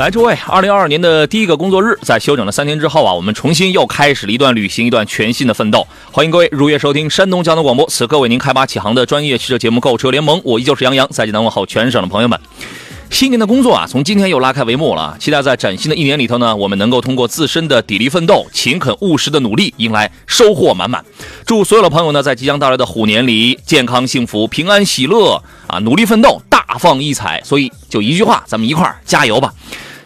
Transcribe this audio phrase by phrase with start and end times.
[0.00, 5.86] 来，诸位，二零二二年的第一个工作日，在休整了三天之后啊，我们重新又开始了一段旅行，一段全新的奋斗。
[6.10, 12.40] 欢迎各位如约收听山东交通广播，此刻为您开拔起航的专业汽车节目《购车联盟》，我依旧是杨洋，在济南问候全省的朋友们。
[13.10, 15.14] 新年的工作啊，从今天又拉开帷幕了。
[15.20, 21.04] 期待在崭新的一年里头呢，我们能够通过自身的砥砺奋斗、勤恳务实的努力，迎来收获满满。
[21.44, 27.42] 祝所有的朋友呢，在即将到来的虎年里，健康幸福、平安喜乐啊，努力奋斗，大放异彩。
[27.44, 29.52] 所以就一句话，咱们一块儿加油吧！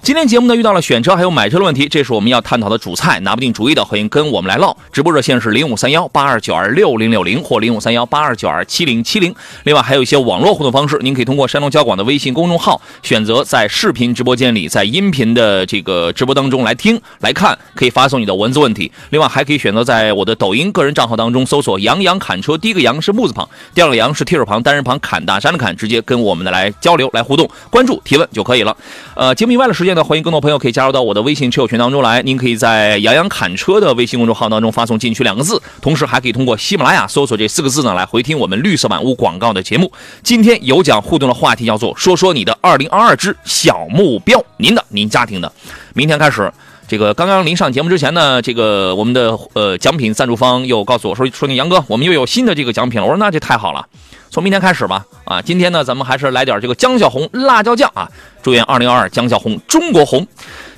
[0.04, 3.18] 今天节目呢遇到了选车还有买车的问题，这是我们要探讨的主菜。
[3.20, 4.76] 拿不定主意的，欢迎跟我们来唠。
[4.92, 9.34] 直播热线是零五三幺八二九二六零六零或零五三幺八二九二七零七零。
[9.62, 18.92] 另外还有一些网络互动方式，您可以通过山东交广的微信公众号，选择在视频直播间里，在音频的这个直播当中来听来看，可以发送你的文字问题。
[19.08, 28.76] 另外还可以选择在我的抖音个人账号当中搜索“杨洋侃车”，第一个“杨”是木字旁，第二个“杨”是提手旁，单人旁，砍大山的砍，直接跟我们的来交流来互动，关注提问就可以了。
[29.14, 30.74] 呃，节目以外的时间那，欢迎更多朋友可以。
[30.74, 39.92] 加入到我的微信车友群当中来，您可以在“杨洋侃车”的微信公众号当中发送“进去”两个字，同时还可以通过喜马拉雅搜索这四个字呢来回听我们绿色满屋广告的节目。
[40.24, 45.52] 今天有奖互动的话题叫做“说说你的2022之小目标”，您的、您家庭的。
[45.92, 46.52] 明天开始，
[46.88, 53.06] 这个刚刚临上节目之前呢，这个我们的呃奖品赞助方又告诉我说说你杨哥，我们又有新的这个奖品了。
[53.06, 53.86] 我说那这太好了。
[54.34, 58.10] 从明天开始吧，啊，今天呢，咱们还是来点这个江小红辣椒酱啊！
[58.42, 60.26] 祝愿二零二二江小红中国红。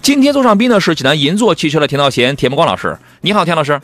[0.03, 2.95] 今天坐上宾的是济南银座汽车的田道贤、田木光老师。
[3.23, 3.81] 你好，田老师。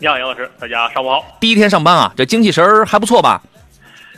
[0.00, 0.50] 你好，杨老师。
[0.58, 1.24] 大家上午好。
[1.38, 3.40] 第一天上班啊，这精气神儿还不错吧？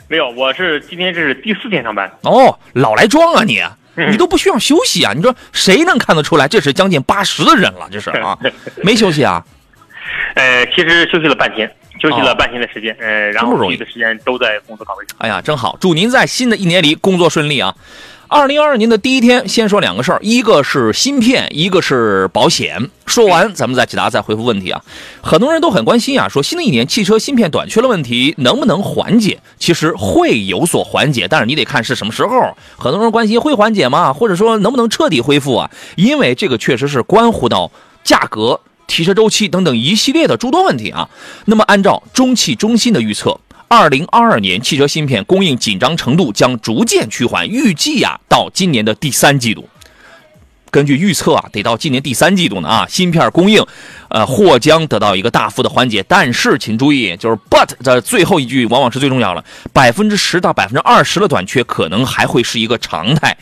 [0.07, 2.11] 没有，我是今天这是第四天上班。
[2.23, 3.61] 哦，老来装啊你，
[4.09, 5.13] 你都不需要休息啊？
[5.13, 7.87] 你说谁能看得出来这是将近八十的人了？
[7.91, 8.35] 这是啊，
[8.81, 9.45] 没休息啊？
[10.33, 11.71] 呃，其实休息了半天。
[11.99, 15.17] 休息了半天的时间，呃，然后其余的时间都在工作岗位上。
[15.19, 15.77] 哎呀，真好！
[15.79, 17.75] 祝您在新的一年里工作顺利啊！
[18.29, 22.89] 二零二二年的第一天，先说两个事儿，一个是芯片，一个是保险。
[23.05, 24.81] 说完，咱们再解答，再回复问题啊！
[25.21, 29.39] 很多人都很关心啊，说新的一年汽车芯片短缺的问题能不能缓解？
[29.57, 32.57] 其实会有所缓解，但是你得看是什么时候。
[32.77, 34.11] 很多人关心会缓解吗？
[34.11, 35.71] 或者说能不能彻底恢复啊？
[35.95, 37.71] 因为这个确实是关乎到
[38.03, 38.59] 价格。
[38.87, 41.07] 提车周期等等一系列的诸多问题啊。
[41.45, 49.69] 那么，按照中汽中心的预测，二零二二年汽车芯片供应紧张程度将逐渐趋缓，预计呀，到今年的第三季度。
[50.69, 53.65] 根据预测啊，得到今年第三季度呢啊，芯片供应，
[54.09, 56.03] 呃，或将得到一个大幅的缓解。
[56.07, 63.37] 但是，请注意，就是 but 的最后一句往往是最重要了，百分之十到百分之二十的短缺可能还会是一个常态。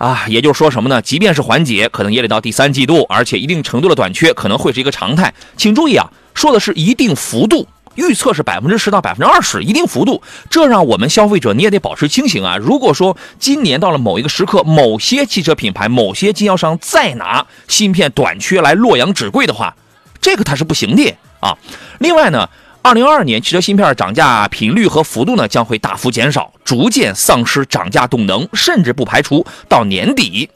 [0.00, 1.02] 啊，也就是说什么呢？
[1.02, 5.34] 即便是缓解，可能也得到第三季度，而且一定程度的短缺可能会是一个常态。
[5.58, 10.22] 请注意啊，说的是一定幅度，预测是百分之十到百分之二十，一定幅度。
[10.48, 12.56] 这让我们消费者你也得保持清醒啊。
[12.56, 19.76] 如果说今年到了某一个时刻，某些汽车品牌、某些经销商再拿芯片短缺来洛阳纸贵的话，
[20.18, 21.58] 这个它是不行的啊。
[21.98, 22.48] 另外呢。
[22.82, 30.48] 二零二二年汽车芯片涨价频率和幅度呢将会大幅减少，逐渐丧失涨价动能，甚至不排除到年底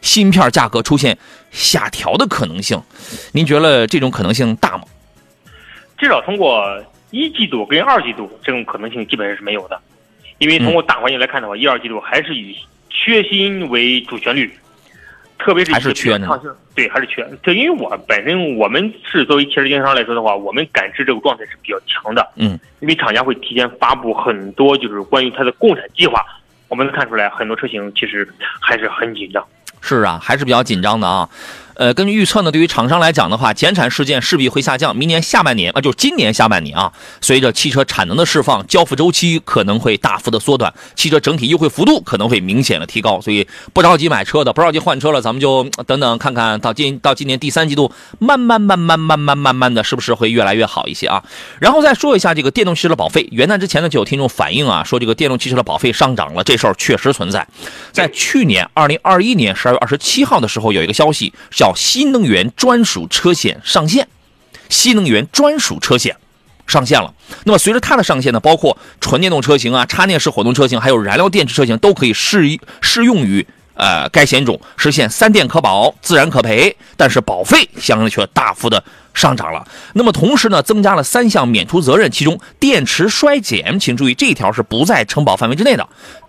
[0.00, 1.16] 芯片价格出现
[1.52, 2.82] 下调的可能性。
[3.30, 4.84] 您觉得这种可能性大吗？
[5.96, 6.60] 至少通过
[7.10, 9.80] 一季度跟二季度这种可能性基本上是没有的，
[10.38, 12.56] 因为通过大环境来看的话，一二季度还是以
[12.90, 14.52] 缺芯为主旋律。
[15.38, 16.28] 特别是还是缺呢，
[16.74, 17.26] 对，还是缺。
[17.42, 22.26] 这因为我本身我们是作为汽车经销商来说的话，我们感知这个状态是比较强的。
[22.36, 26.24] 嗯，因为厂家会提前发布很多就是关于它的共产计划，
[26.68, 28.28] 我们能看出来很多车型其实
[28.60, 29.44] 还是很紧张。
[29.80, 31.28] 是啊，还是比较紧张的啊。
[31.78, 34.96] 呃，根据预测呢，对于厂商来讲的话，减产事件势必会下降。
[34.96, 43.20] 明年下半年啊，就是今年下半年啊，随着汽车产能的释放，交付周期可能会大幅的缩短，汽车整体优惠幅度可能会明显的提高。
[43.20, 51.22] 所以不着急买车的，不着急换车了，咱们就等等看看到今到今年第三季度，慢慢慢慢慢慢慢慢的，是不是会越来越好一些啊？
[51.60, 53.28] 然后再说一下这个电动汽车的保费。
[53.30, 57.46] 元旦之前呢，就有听众反映啊，说这个电动汽车的保费上涨了，这事儿确实存在。
[57.92, 64.08] 在去年二零二一年十二月二十七号的时候，有一个消息小新能源专属车险上线，
[64.68, 66.16] 新能源专属车险
[66.66, 67.14] 上线了。
[67.44, 78.82] 那么随着它的上线呢，包括纯电动车型啊、插电式混动车型，还有燃料电池车型都可以适适用于呃，该险种实现三电可保、自然可赔，但是保费相应却大幅的
[79.14, 79.64] 上涨了。
[79.92, 85.88] 那么同时呢，增加了三项免除责任，其中电池衰减，请注意这一条是不在承保范围之内的。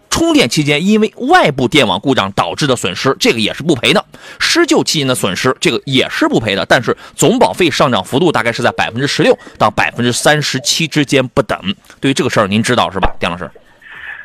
[0.10, 4.02] 充电期间因为外部电网故障导致的损失，这个也是不赔的；
[4.40, 6.66] 施救期间的损失，这个也是不赔的。
[6.66, 11.58] 但是总保费上涨幅度大概是在百分之十六到百分之三十七之间不等。
[12.02, 13.50] 对于这个事儿，您知道是吧，丁老师？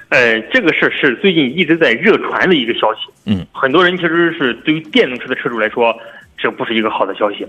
[0.08, 3.00] 呃，这个事儿是最近一直在热传的一个消息。
[3.26, 5.94] 嗯，很多人其实是对于电动车的车主来说，
[6.38, 7.46] 这不是一个好的消息，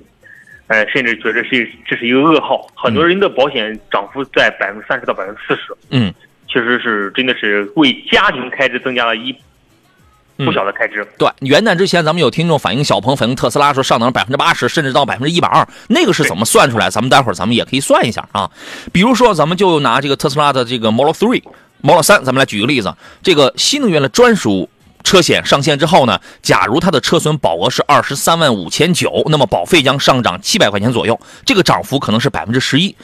[0.68, 2.68] 呃，甚至觉得是这是一个噩耗。
[2.76, 5.76] 很多人的保险涨幅在百分之三十到百分之四十。
[5.90, 6.14] 嗯。
[6.56, 9.36] 确实是，真的是为家庭开支增加了一
[10.38, 11.06] 不小的开支。
[11.18, 16.90] 对，元旦之前咱们有听众反映，小鹏反映特斯拉说上涨百分之八十，甚至到百分之一百二，那个是怎么算出来？
[16.90, 18.50] 咱们待会儿咱们也可以算一下啊。
[18.94, 21.44] 比如说，咱们就拿这个特斯拉的这个 Model Three、
[21.81, 22.96] Model 三，咱们来举个例子。
[23.22, 24.69] 这个新能源的专属
[25.04, 32.96] 车险上线之后呢，假如它的车损保额是二十三万五千九，那么保费将上涨七百块钱左右，这个涨幅可能是百分之十一。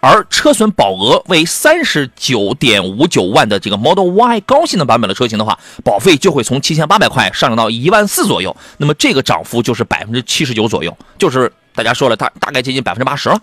[0.00, 8.56] 而车损保额为三十九点五九万的这个 Model Y 高性能版本的车型的话，保费就会从七千八百块上涨到一万四左右。
[8.76, 13.40] 那么这个涨幅就是百分之七十九左右，就是大家说了，大大概接近百分之八十了，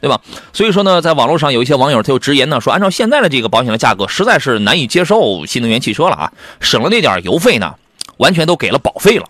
[0.00, 0.20] 对吧？
[0.52, 7.74] 所以说呢，在网络上有一些网友他就直言呢，说按照现在的这个保险的价格，实在是难以接受新能源汽车了啊，省了那点油费呢，
[8.18, 9.26] 完全都给了保费了。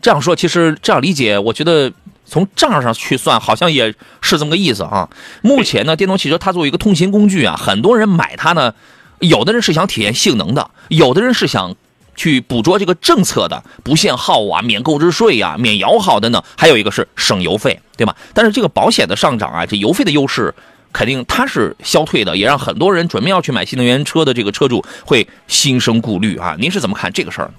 [0.00, 1.92] 这样说，其实这样理解，我觉得。
[2.24, 5.08] 从账上去算，好像也是这么个意思啊。
[5.42, 8.74] 目前呢，电动汽车它作为一个通勤工具啊，很多人买它呢，
[9.18, 11.74] 有的人是想体验性能的，有的人是想
[12.16, 18.16] 去捕捉这个政策的不限号啊、免购置税呀、免摇号等等，还有一个是省油费，对吧？
[18.32, 20.54] 但是这个保险的上涨啊，这油费的优势
[20.92, 26.56] 肯定它是消退的，也让很多人准备要去买新能源车的这个车主会心生顾虑啊。
[26.58, 27.54] 您是怎么看这个事儿呢？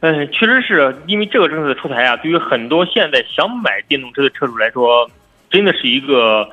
[0.00, 5.10] 嗯，确实是因为这个政策的出台啊，对于很多现在想买电动车的车主来说，
[5.50, 6.48] 真的是一个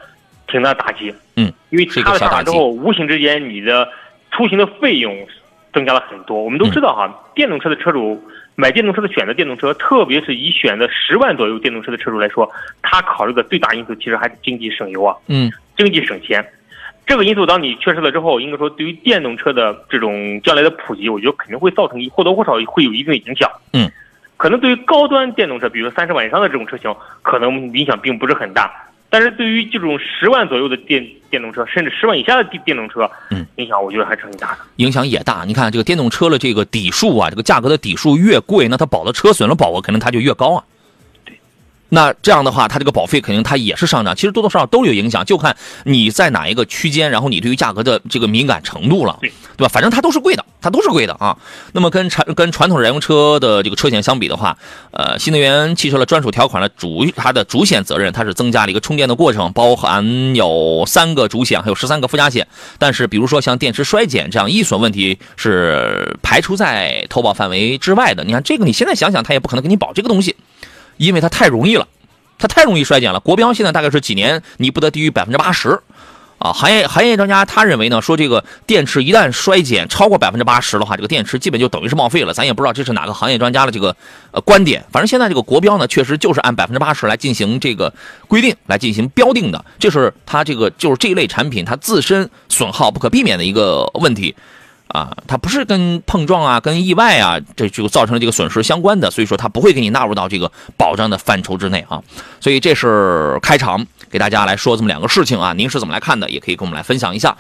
[0.48, 1.14] 挺大的打击。
[1.36, 3.88] 嗯，因为它上来之后，无形之间你的
[4.32, 5.28] 出行的费用
[5.74, 6.42] 增加了很多。
[6.42, 8.24] 我们都知道哈，电动车的车主
[8.56, 12.50] 买电动车的选择电动车，特别是以选择十万左右电动车的车主来说，
[12.82, 15.16] 他考虑的最大因素其实还是经济省油啊。
[15.28, 16.44] 嗯，经济省钱。
[17.06, 23.50] 这个因素，当你缺失了之后，应该说对于电动车的这种将来的普及，我觉得肯定会造成或多或少会有一定的影响。
[23.74, 23.92] 嗯，
[24.38, 28.72] 可能对于高端电动车，比如三十万以上的这种车型，可能影响并不是很大。
[29.10, 34.60] 但是对于这种十万左右的电电动车，甚至十万以下的电电动车，嗯，影响我觉得还是很大的。
[34.78, 35.44] 影响也大。
[35.46, 40.64] 你看这个电动车的这个底数啊，这个价格的底数越贵，那它保的车损了保额可能它就越高啊。
[41.90, 49.68] 那这样的话，它这个保费肯定它也是上涨，其实多多少少都有影响，就看你在哪一个区间，然后你对于价格的这个敏感程度了，对吧？
[49.68, 51.38] 反正它都是贵的，它都是贵的啊。
[51.74, 54.58] 那么跟传跟传统燃油车的这个车险相比的话，
[54.90, 62.48] 呃，新能源汽车的专属条款的主它的主险责任，它是增加了一个充电的过程，包含有三个主险，还有十三个附加险。
[62.80, 68.24] 但是比如说像电池衰减这样易损问题是排除在投保范围之外的。
[68.24, 70.36] 你看这个，你现在想想，它也不可能给你保这个东西。
[70.98, 71.88] 因为它太容易了，
[72.38, 73.20] 它太容易衰减了。
[73.20, 75.80] 国标现在大概是几年，你不得低于百分之八十，
[76.40, 82.34] 啊，行业行业专家他认为呢，说这个电池一旦衰减超过百分之八十的话，这个电池基本就等于是报废了。
[82.34, 83.96] 咱也不知道这是哪个行业专家的这个
[84.32, 87.94] 呃观点，反正现在这个国标呢，确实就是按百分之八十来进行这个
[88.28, 94.36] 规定来进行标定的，这是它这个就是这一类产品它自身损耗不可避免的一个问题。
[94.88, 102.02] 啊，它不是跟碰撞啊、跟意外啊，这就造成了这个损失相关的，所以说它不会给你纳入到这个保障的范畴之内啊。
[102.40, 106.30] 所以这是开场给大家来说这么两个事情啊，您是怎么来看的？
[106.30, 107.36] 也可以跟我们来分享一下。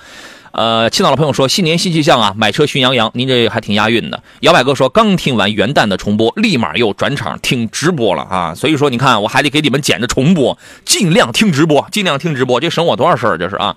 [0.53, 4.22] 呃，青岛的朋友说新年新气象啊，买车寻洋洋，您这还挺押韵的。
[4.41, 10.55] 摇摆哥说刚听完元旦的重播，立马又转场听直播了啊，所以说你看我还得给你们剪着重播，
[10.86, 13.75] 尽量听直播，尽量听直播，这省我多少事儿这是啊。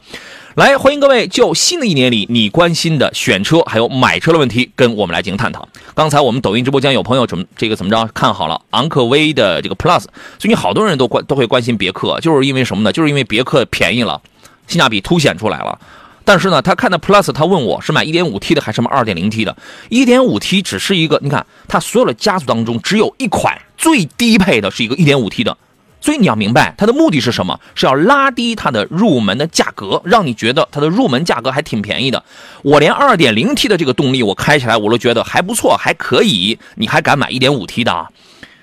[0.56, 5.66] 来，欢迎各位就新的一年里你关心的选车还有买车的问题跟我们来进行探讨。
[5.94, 10.04] 刚才我们抖音直播间有朋友怎么这个怎么着看好了昂科威的这个 Plus，
[10.38, 12.92] 最近好多人都关都会关心别克，就是因为什么呢？
[12.92, 14.20] 就是因为别克便宜了，
[14.66, 15.78] 性价比凸显出来了。
[16.26, 19.56] 但是呢，他看到 Plus，他问我是买 1.5T 的还是买 2.0T 的
[19.90, 25.56] ？1.5T 只是一个，你看它所有的家族当中只有一款最低配的是一个 1.5T 的。
[26.00, 27.58] 所以你要明白，它的目的是什么？
[27.76, 32.22] 是要拉低它的入门的价格，让你觉得它的入门价格还挺便宜的。
[32.62, 36.58] 我连 2.0T 的这个动力我开起来我都觉得还不错，还可以。
[36.74, 37.92] 你还敢买 1.5T 的？
[37.92, 38.08] 啊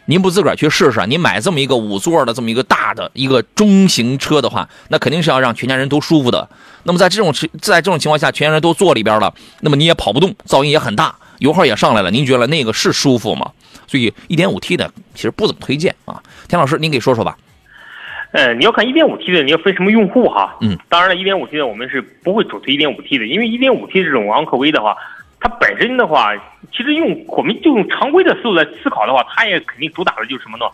[0.05, 1.01] 您不自个儿去试试？
[1.07, 6.47] 你买这么一个五座的这么一个大的一个中型车的话，那肯定是要让全家人都舒服的。
[6.83, 11.15] 那么在这种在这种情况下，全家人都坐里边了，那么你也跑不动，噪音也很大。
[11.39, 13.51] 油耗也上来了，您觉得那个是舒服吗？
[13.87, 16.21] 所以 1.5T 的其实不怎么推荐啊。
[16.47, 17.37] 田老师，您给说说吧。
[18.31, 20.55] 呃，你要看 1.5T 的，你要分什么用户哈。
[20.61, 20.77] 嗯。
[20.89, 24.95] 当然了，1.5T 的我们是不会主推 1.5T 的，因为 1.5T 这种昂科威的话，
[25.43, 26.33] 它本身的话，
[26.71, 30.65] 其实用我们就用常规的思路来思考的话，它也肯定主打的就是什么呢？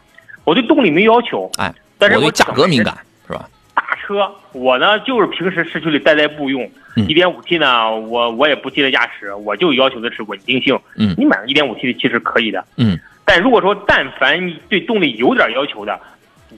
[0.43, 2.95] 我对动力没要求，哎，但是我对价格敏感，
[3.25, 3.49] 是吧？
[3.73, 6.69] 大车，我呢就是平时市区里代代步用。
[7.07, 10.77] 一点五 T 呢，我我也不激烈驾驶，我就要求的是稳定性。
[10.97, 12.63] 嗯，你买个一点五 T 的其实可以的。
[12.77, 15.97] 嗯，但如果说但凡你对动力有点要求的，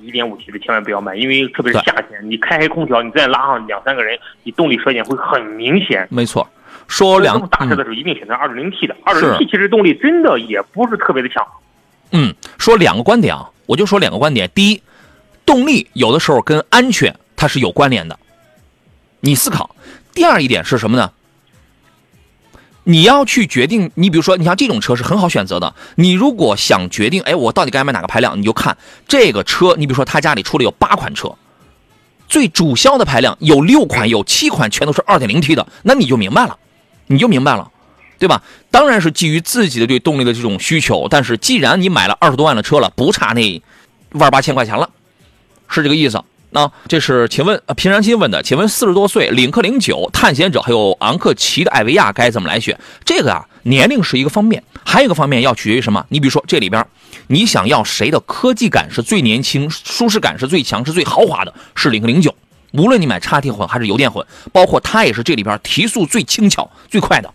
[0.02, 6.08] 一点五 T 的千万不要买，因为特别是夏天，你开开空调，你再拉上两三个人，你动力衰减会很明显。
[6.10, 6.48] 没错，
[6.88, 11.46] 说两大车的时候一定选择二点零 T 的，二点零 T 其实动力真的也不是特别的强。
[12.12, 14.50] 嗯，说两个观点啊，我就说两个观点。
[14.54, 14.82] 第一，
[15.46, 18.20] 动力有的时候跟安全它是有关联的，
[19.22, 19.76] 你思考。
[20.14, 21.12] 第二一点是什么呢？
[22.84, 25.76] 你要去决定，你比如说，你像这种车是很好选择的。
[25.96, 28.76] 你如果想决定，哎，我到底该买哪个排量，你就看
[29.08, 29.76] 这个车。
[29.78, 31.32] 你比如说，他家里出了有八款车，
[32.28, 36.58] 最主销的排量有六款，有七款全都是二点零 T 的，那你就明白了，
[37.12, 37.70] 你就明白了，
[38.18, 38.42] 对吧？
[38.72, 43.62] 当然是基于自己的对动力的这种需求，但是既然你买了二十多万的车了，不差那
[44.14, 44.90] 万八千块钱了，
[45.68, 46.24] 是这个意思。
[46.54, 52.78] 那这是，请问平常心问的，请问四十多岁领克零九、探险者还有昂克旗的艾维亚该怎么来选？
[53.06, 56.06] 这个啊，年龄是一个方面，还有一个方面要取决于什么？
[56.10, 56.86] 你比如说这里边，
[57.28, 61.54] 你想要谁的科技感是最年轻、舒适感是最强、是最豪华的？
[61.74, 62.36] 是领克零九，
[62.72, 67.32] 无论你买插电混还是油电混，包括它也是这里边提速最轻巧、最快的。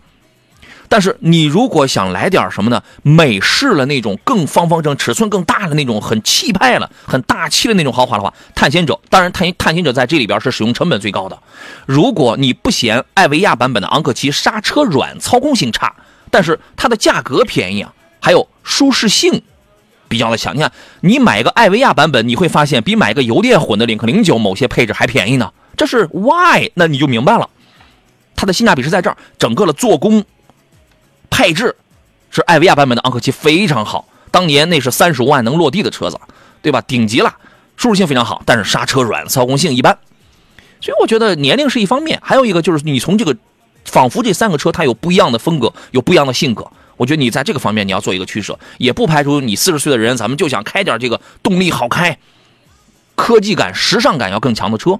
[0.89, 2.81] 但是你如果想来点什么呢？
[3.03, 11.37] 美式的那种更方方正、尺寸更大的那种很气派了、很大气的那种豪华的话，探险者当然探探险者在这里边是使用成本最高的。
[11.85, 15.93] 如果你不嫌艾维亚版本的昂克旗刹车软、操控性差，
[16.31, 19.41] 但是它的价格便宜啊，还有舒适性
[20.07, 20.55] 比较的强。
[20.55, 20.71] 你看，
[21.01, 25.51] 你买个艾维亚版本，你会发现比买个油电混的领克零九某些配置还便宜呢。
[25.75, 26.71] 这是 why？
[26.73, 27.49] 那你就明白了，
[28.35, 30.23] 它的性价比是在这儿，整个的做工。
[31.29, 31.75] 配置
[32.31, 36.19] 是艾维亚版本的昂克旗非常好，当年那是三十五万能落地的车子，
[36.61, 36.81] 对吧？
[36.81, 37.35] 顶级了，
[37.75, 39.97] 舒适性非常好，但是刹车软，操控性一般。
[40.81, 43.35] 所以我觉得年龄是一方面，还有一个就是你从这个，
[43.85, 46.65] 仿佛这三个车它有不一样的风格，有不一样的性格。
[46.97, 52.17] 我觉得你在这个方面你要做一个取舍，也不排除你四十岁的人，咱们就想开点这个动力好开、
[53.15, 54.99] 科技感、时尚感要更强的车，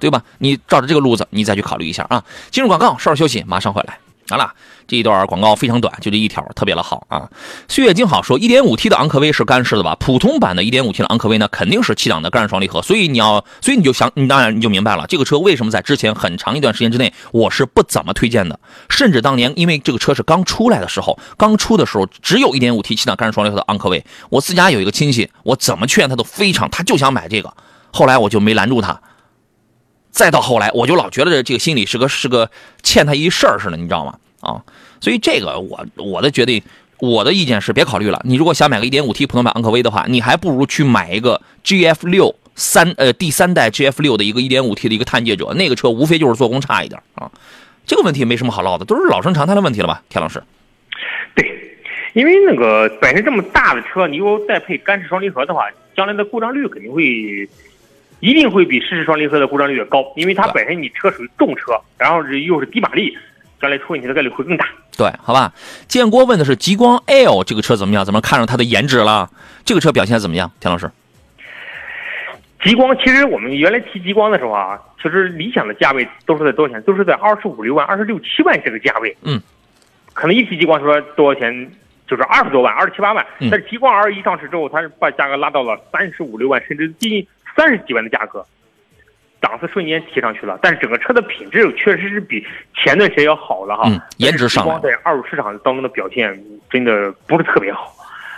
[0.00, 0.24] 对吧？
[0.38, 2.24] 你照着这个路子，你再去考虑一下啊。
[2.50, 3.98] 进入广告，稍事休息，马上回来。
[4.28, 4.52] 好了。
[4.86, 7.28] 这一段广告非常短，就这一条，特别的好啊！
[7.68, 9.94] 岁月静好说，1.5T 的昂科威是干式的吧？
[10.00, 12.80] 普通版的 1.5T 的昂科威呢，肯定是七档的干式双离合。
[12.80, 18.58] 所以你要，所以你就想，你当然你就明白了，这个车为什么在之前很长一段时间之内，我是不怎么推荐的。
[18.88, 27.52] 甚至当年因为这个车是刚出来的时候，刚出的时候只有一点五 T 七档干式双离合的昂科威，我自家有一个亲戚，我怎么劝他都非常，他就想买这个。
[27.92, 28.98] 后来我就没拦住他。
[30.10, 32.50] 再到后来，我就老觉得这个心里是个是个
[32.82, 34.18] 欠他一事儿似的，你知道吗？
[34.40, 34.62] 啊！
[35.00, 36.62] 所以这个我我的决定，
[36.98, 38.20] 我的意见是别考虑了。
[38.24, 47.30] 你如果想买个 1.5T 普通版昂科威的话，你还不如去买一个 GF 六三呃第三代 GF 六的一个 1.5T 的一个探界者，那个车无非就是做工差一点啊。
[47.86, 50.42] 这个问题没什么好唠的，都是老生常谈的问题了吧，田老师？
[51.34, 51.78] 对，
[52.12, 55.64] 因为那个本身这么大的车，你又再配干式双离合的话，
[55.96, 57.48] 将来的故障率肯定会
[58.20, 63.16] 一定会比湿式双离合的故障率要高，因为它本身你车属于重车，然后又是低马力。
[63.60, 64.64] 将来出问题的概率会更大。
[64.96, 65.52] 对，好吧。
[65.88, 68.04] 建国问的是极光 L 这个车怎么样？
[68.04, 69.28] 怎么看上它的颜值了？
[69.64, 70.48] 这个车表现怎么样？
[70.60, 70.88] 田老师，
[72.62, 76.80] 极光其实我们原来提极光的时候啊，其实理想的价位都是在多少钱？
[76.82, 79.16] 都是在二十五六万、二十六七万这个价位。
[79.22, 79.42] 嗯，
[80.12, 81.68] 可能一提极光说多少钱，
[82.06, 83.26] 就是二十多万、二十七八万。
[83.40, 87.26] 但是极光 R 一上市之后，它是把价格拉到了三十五六万，甚至接近
[87.58, 88.46] 三十几万的价格。
[89.40, 93.84] 档次瞬间提上去了，但是整个车的品质确实是比前段时间要好了哈。
[93.86, 94.64] 嗯，颜值上。
[94.64, 96.36] 光在二手市场当中的表现
[96.68, 97.94] 真的不是特别好，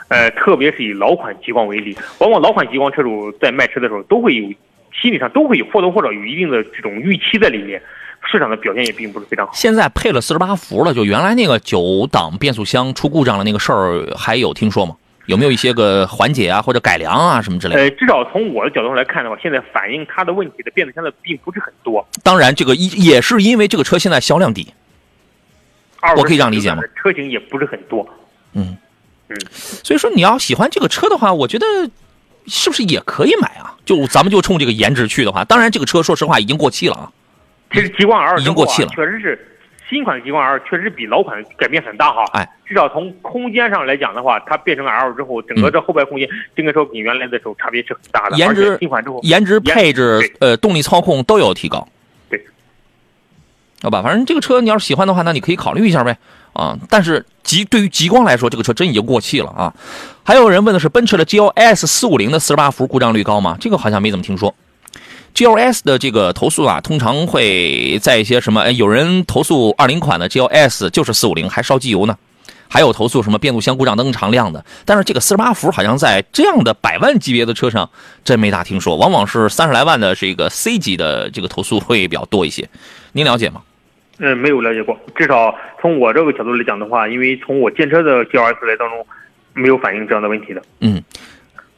[0.09, 4.43] 呃，特别是以老款极光为例，往往老款极光车主在卖车的时候都会有
[5.00, 7.81] 心理上都会有或多或少有一定的这种预期在里面，
[8.31, 9.53] 市场的表现也并不是非常好。
[9.55, 14.95] 现在配了四十八伏了，就原来那个九档变速箱出故障了那个事儿还有听说吗？
[15.31, 17.83] 有没有一些个缓解啊，或者改良啊，什么之类的？
[17.83, 22.05] 呃，至少从我的角度上来看的话，现在反映它的问题的变速箱的并不是很多。
[22.25, 24.75] 当然，这个一也是因为这个车现在销量低，
[26.17, 26.83] 我可以这样理解吗？
[26.97, 28.05] 车型也不是很多。
[28.55, 28.77] 嗯
[29.29, 31.65] 嗯，所以说你要喜欢这个车的话，我觉得
[32.49, 33.77] 是不是也可以买啊？
[33.85, 37.13] 就咱们就冲这个颜值去的话，当然这个车说实话已经过气了啊。
[37.73, 39.39] 其实极光 R 已经过气了，确实是
[39.89, 42.25] 新款的极光 L 确实比老款改变很大哈。
[42.33, 48.37] 哎，至少从空间上来讲的话，它变成 L 之后，整个这后排空间，这个车比原来的时候差别是很大的。
[48.37, 51.89] 颜值新款之后，颜值配置呃动力操控都有提高。
[52.29, 52.41] 对，
[53.83, 56.17] 好吧，反正这个车你要是喜欢的话，那你可以考虑一下呗。
[56.53, 59.75] 啊，但是极对于极光来说，这个车真已经过气了啊。
[60.23, 63.57] 还有人问的是，奔驰的 GLS 四五零的四十八伏故障率高吗？
[63.61, 64.55] 这个好像没怎么听说。
[65.33, 68.62] GLS 的这个投诉啊，通常会在一些什么？
[68.62, 72.19] 哎，有人投诉二零款的 GLS 就是四五零还烧机油呢，
[72.71, 74.65] 还有投诉什么变速箱故障灯常亮的。
[74.87, 77.91] 但是这个四十八伏好像在这样的百万级别的车上
[78.25, 82.67] 真没大听说，往往是三十来万的这个 C 级的这个投诉会比较多一些。
[83.12, 83.61] 您了解吗？
[84.19, 84.97] 嗯，没有了解过。
[85.17, 89.07] 至少从我这个角度来讲的话，因为从我见车的 GLS 来当中，
[89.53, 90.62] 没有反映这样的问题的。
[90.81, 91.03] 嗯。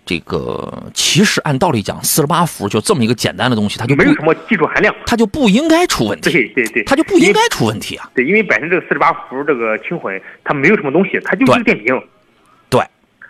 [0.04, 6.32] 这个其实按道理讲，四十八伏就这么一个简单的东西，它就没有什么技术含量，它就不应该出问题。
[6.32, 8.10] 对对对，它就不应该出问题啊。
[8.14, 11.96] 对，因为本身这个四十八伏这个轻混，它没有什么东西，它就是个电瓶。
[12.68, 12.84] 对，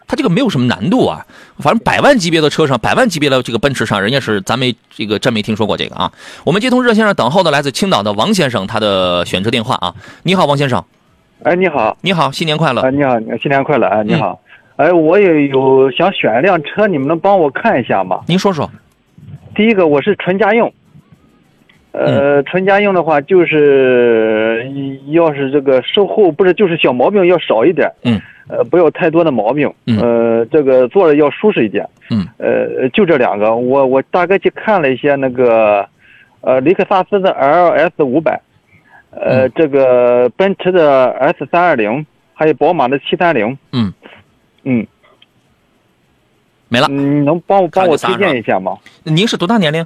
[0.08, 1.26] 它这个没有什么难度啊。
[1.58, 6.10] 反正百万级别的车上，百万级别的这个奔驰上，人家是咱没这个真没听说过这个啊。
[6.44, 9.94] 我们接通热线上等候的来自青岛的王先生，他的选车电话啊。
[10.22, 10.82] 你好，王先生。
[11.42, 12.80] 哎，你好，你好，新年快乐。
[12.80, 13.86] 哎，你好，新年快乐。
[13.88, 14.40] 哎，你好。
[14.76, 18.20] 哎，我也有想选一辆车，你们能帮我看一下吗？
[18.26, 18.68] 您说说。
[19.54, 20.72] 第一个，我是纯家用。
[21.92, 24.66] 呃，纯家用的话，就是
[25.10, 27.90] 要是这个售后不是就是小毛病要少一点。
[28.04, 28.20] 嗯。
[28.48, 29.70] 呃，不要太多的毛病。
[29.86, 29.98] 嗯。
[30.00, 31.86] 呃，这个坐着要舒适一点。
[32.10, 32.26] 嗯。
[32.38, 35.86] 呃，就这两个，我我大概去看了一些那个，
[36.40, 38.40] 呃，雷克萨斯的 LS 五百，
[39.10, 43.56] 呃，这个奔驰的 S 三二零，还有宝马的七三零。
[43.72, 43.92] 嗯。
[44.64, 44.86] 嗯，
[46.68, 46.88] 没了。
[46.88, 48.78] 你能帮我帮我推荐一下吗？
[49.02, 49.84] 您是多大年龄？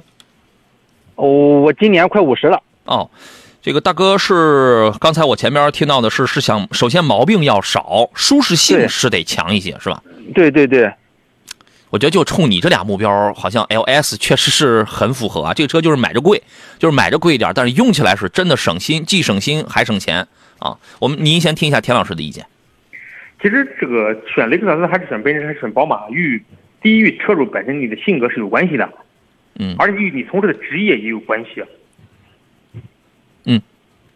[1.15, 1.27] 哦，
[1.61, 2.61] 我今年快五十了。
[2.85, 3.09] 哦，
[3.61, 10.01] 这个大哥是刚才我前边听到的是是想首先毛病要少，舒适性是得强一些，是吧？
[10.35, 10.93] 对对对。
[11.89, 15.53] 我觉得就冲你这俩目标，好像 LS 确实是很符合啊。
[15.53, 16.43] 这个车就是买着贵，
[16.77, 20.27] 就是买着贵一点，但是用起来是真的省心，既省心还省钱
[20.59, 20.77] 啊。
[20.99, 22.45] 我们您先听一下田老师的意见。
[23.41, 26.41] 其实这个选雷克萨斯还是选奔驰还是选宝马，与
[26.81, 28.89] 第一与车主本身你的性格是有关系的，
[29.59, 31.63] 嗯，而且与你从事的职业也有关系，
[33.45, 33.61] 嗯，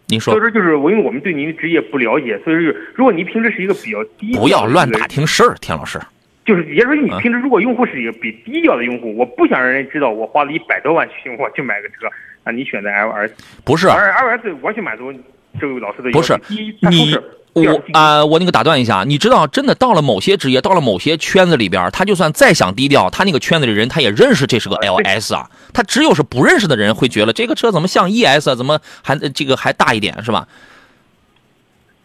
[0.07, 5.99] 您说，所以说就是我因为我们对您的职业不了解，所以说如果您平时是一个比较低，不要乱打听事儿，田老师，
[6.43, 12.07] 就是也就是说你平时如果用户是一个比低调的用户，我不想让人知道我花了一百多万去我去买个车
[12.43, 15.13] 啊，你选择 L S 不是，L L S 我去满足
[15.59, 17.15] 这位老师的不是你。
[17.53, 25.49] 我啊，我那个打断一下，你知道，真的到了某些职业，到了某些圈子里边，他就算再想低调，他那个圈子里人他也认识这是个 L S 啊。
[25.73, 30.47] 他只有是不认识的人会觉得这个车怎么像 E S 啊，怎么还这个还大一点是吧？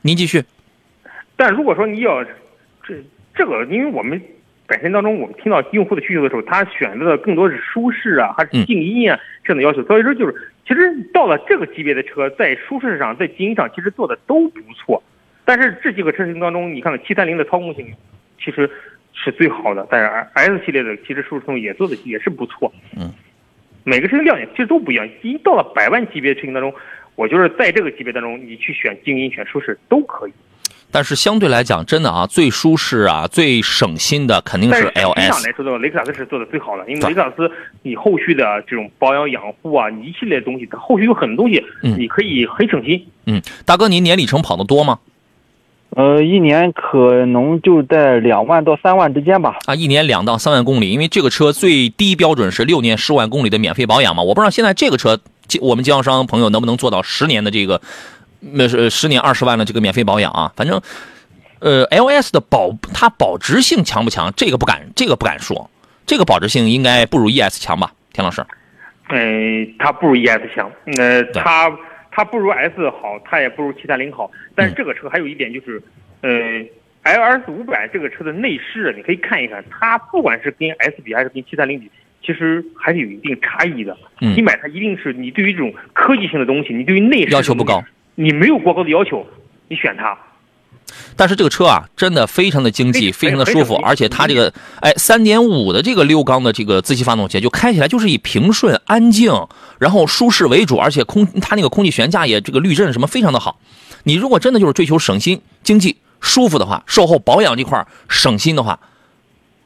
[0.03, 0.45] 您继续。
[1.37, 2.95] 但如果说你要这
[3.35, 4.21] 这个，因为我们
[4.67, 9.81] 本身当中，我们听到用户的需求的时候，他选择的更多是舒适啊，还是静音啊这样的要求。
[9.85, 10.35] 所以说，就是
[10.67, 10.81] 其实
[11.15, 15.01] 到了这个级别的车，在舒适上，在静音上，其实做的都不错。
[15.47, 17.87] 但是这几个车型当中，你看七三零的操控性
[18.45, 18.69] 其实
[19.15, 22.71] 是最好的，但是 S 系列的其实舒适性也做的也是不错。
[22.97, 23.11] 嗯，
[23.85, 25.09] 每个车型亮点其实都不一样。
[25.23, 26.75] 一到了百万级别车型当中，
[27.15, 30.33] 我觉得在这个级别当中，你去选静音、选舒适都可以。
[30.91, 35.33] 但是相对来讲，真的啊，最舒适啊、最省心的肯定是 L S。
[35.33, 37.51] 上来说的话，雷克萨斯是做的最好的，因为雷克萨斯
[37.83, 43.07] 你后续的这种保养养护啊，一系列东西，它后续有很多东西，你可以很省心。
[43.27, 44.99] 嗯，大哥，您年里程跑的多吗？
[45.97, 49.57] 呃，一年可能就在两万到三万之间吧。
[49.65, 54.23] 啊，一年两到三万公里，因为这个车最低标准是六年十万公里的免费保养嘛。
[54.23, 55.19] 我不知道现在这个车，
[55.63, 57.81] 我们经销商朋友能不能做到十年的这个，
[58.41, 60.53] 那是十年二十万的这个免费保养啊？
[60.55, 60.79] 反正，
[61.61, 64.31] 呃，L S 的保它保值性强不强？
[64.37, 65.71] 这个不敢，这个不敢说。
[66.05, 68.45] 这个保值性应该不如 E S 强吧，田老师？
[69.09, 70.71] 嗯，它不如 E S 强。
[70.99, 71.73] 呃，它。
[72.17, 75.83] 它不如 S 好，它也不如七三零好，但是这个车还有一点就是，
[76.23, 76.31] 呃
[77.03, 81.91] ，L S 五百这个车的内饰你可以看一看，它不管是跟 S 比还是跟七三零比，
[82.23, 83.95] 其实还是有一定差异的。
[84.19, 89.27] 你买它一定是你对于这种科技性的东西，你对于内饰要求不高，你没有过高的要求，
[89.69, 90.19] 你选它。
[91.17, 99.33] 但是这个车啊，真的非常的经济，非常的舒服，而且它这个哎，三点五的这个六缸的这个自吸发动机，就开起来就是以平顺、安静，
[99.79, 103.59] 然后舒适为主，而且空它那个空气悬架也这个滤震什么非常的好。
[104.05, 108.79] 你如果真的就是追求省心、经济、舒服的话，售后保养这块省心的话，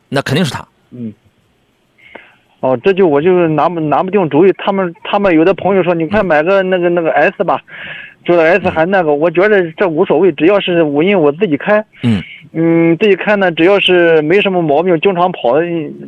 [0.08, 0.66] 那肯定是它。
[0.90, 1.12] 嗯。
[2.60, 4.52] 哦，这就我就拿不拿不定主意。
[4.58, 7.58] 他们他们有的朋友说，你快买个那个那个 S 吧。
[8.24, 15.60] 除了 S 还那个，我觉得这无所谓，只要是我因为我自己开，嗯嗯，自己开呢，只要是没什么毛病，经常跑，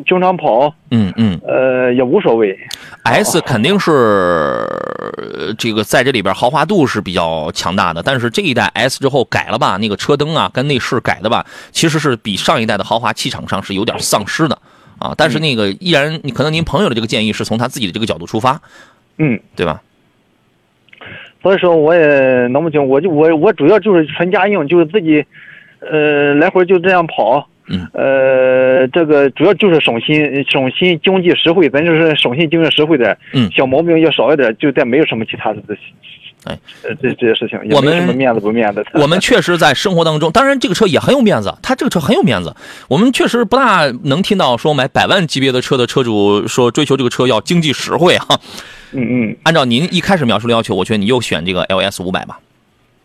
[0.06, 2.56] 经常跑，嗯嗯呃，也无所谓。
[3.04, 14.58] ，S 肯定是呃这个在这里边豪华度是比较强大的，但是这一代 S 之后改了吧，那个车灯啊跟内饰改的吧，其实是比上一代的豪华气场上是有点丧失的
[14.98, 15.14] 啊。
[15.16, 18.60] 但是那个依然，你可能您朋友的这个建议是从他自己的这个角度出发，
[19.18, 19.80] 嗯，对吧？
[21.42, 25.24] 所以说我也弄不清，我就我我主要就是纯家用，就是自己，
[25.80, 27.48] 呃，来回就这样跑。
[27.68, 33.16] 嗯，呃，这个主要就是省心、省心、经济实惠，咱就是省心、经济实惠点。
[33.32, 35.74] 嗯小毛病要少一点，就再没有什么其他的这。
[36.44, 38.98] 哎，呃，这这些事情我们什么面子不面子的。
[39.00, 42.52] 我们确实在生活当中，当然这个车也很有面子，它这个车很有面子。
[42.88, 48.40] 我们确实不大能听到说买百万级别的车的车主说追求这个车要经济实惠啊。
[48.92, 52.38] 嗯嗯，按照您一开始描述的要求，我觉得你又选这个 LS 五百吧。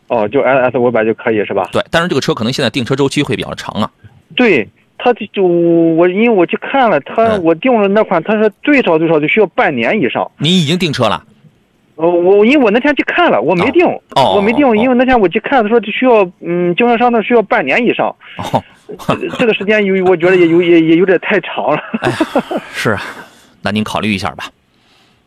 [0.08, 1.68] 哦，就 LS 五百就可以是吧？
[1.72, 3.92] 对，但是这个车可能现在订车周期会比较长啊。
[4.36, 10.30] 对，他就就我因为我去看了，他嗯我订了那款，他说最少最少就需要半年以上。
[10.38, 11.24] 您已经订车了？
[11.96, 18.64] 呃，我因为我那天去看了，我没订，哦我没订哦，因为那天我去看，他说就需要，嗯，经销商那需要半年以上，哦，
[19.08, 21.82] 呃 这个时间有，我觉得也有也也有点太长了。
[22.72, 23.02] 是啊，
[23.64, 24.46] 那您考虑一下吧。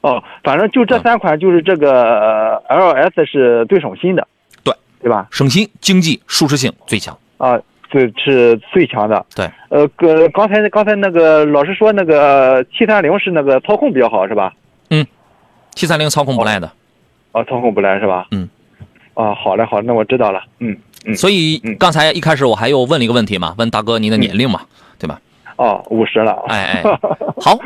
[0.02, 2.76] 哦，反正就这嗯三款，就是这个呃
[3.10, 4.26] LS 是最省心的，
[4.64, 5.26] 对对吧？
[5.30, 7.16] 省心、经济、舒适性最强。
[7.38, 7.58] 啊，
[7.90, 9.24] 最是最强的。
[9.34, 14.52] 对，呃，个刚才刚才那个老师说那个七三零是那个操控比较好是吧？
[14.90, 15.06] 嗯
[15.74, 16.70] 七三零操控不赖的，
[17.32, 18.26] 啊，操控不赖是吧？
[18.30, 18.48] 嗯。
[19.14, 20.42] 啊，好嘞，好嘞，那我知道了。
[20.60, 21.14] 嗯嗯。
[21.14, 24.62] 所以嗯刚才一开始我还又问了一个问题嘛，问大哥您的年龄嘛，
[24.98, 25.20] 对吧？
[25.56, 26.32] 哦，五十了。
[26.48, 26.98] 哎哎，
[27.40, 27.58] 好，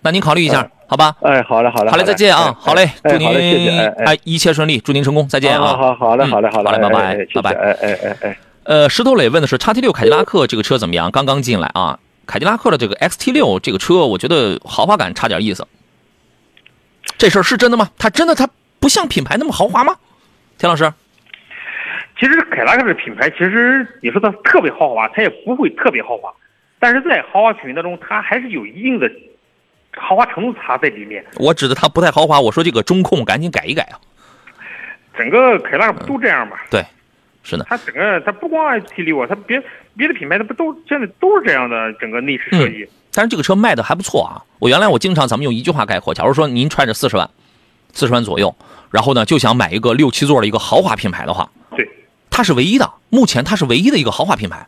[0.00, 1.14] 那您考虑一下， 好吧？
[1.22, 2.54] 哎，好嘞，好嘞，好嘞，再见啊！
[2.58, 5.76] 好嘞，祝您哎好嘞，谢谢，哎一切顺利，祝您成功，再见啊！
[5.76, 11.10] 好好嘞，嗯好嘞，好嘞，好嘞拜拜拜拜哎哎哎哎，呃，石头磊问的是叉 T 六凯迪拉克这个车怎么样？
[11.10, 15.66] 刚刚进来啊，凯迪拉克的这个 XT 六这个车，我觉得豪华感差点意思。
[17.18, 17.90] 这事儿是真的吗？
[17.98, 18.48] 它真的它
[18.80, 19.94] 不像品牌那么豪华吗？
[20.58, 20.92] 田老师，
[22.18, 26.32] 其实凯迪拉克的品牌，其实你说它特别豪华，它也不会特别豪华，
[26.78, 29.10] 但是在豪华品牌当中，它还是有一定的
[29.96, 31.24] 豪华程度差在里面。
[31.36, 33.98] 我指的它不太豪华，我说这个中控赶紧改一改啊！
[35.16, 36.56] 整个凯迪拉不都这样吗？
[36.70, 36.84] 对，
[37.42, 39.62] 是的，它整个它不光 T 六啊，它别
[39.96, 42.88] 别的品牌它不都现在都是这样的整个内饰设计。
[43.12, 44.42] 但是这个车卖的还不错啊。
[44.58, 47.30] 我原来我经常咱们用一句话概括，假如说您揣着四十万，
[47.92, 48.54] 四十万左右，
[48.90, 51.88] 然后呢就想买一个六七座的一个豪华品牌的话，对，
[52.28, 54.66] 它是唯一的，目前它是唯一的一个豪华品牌。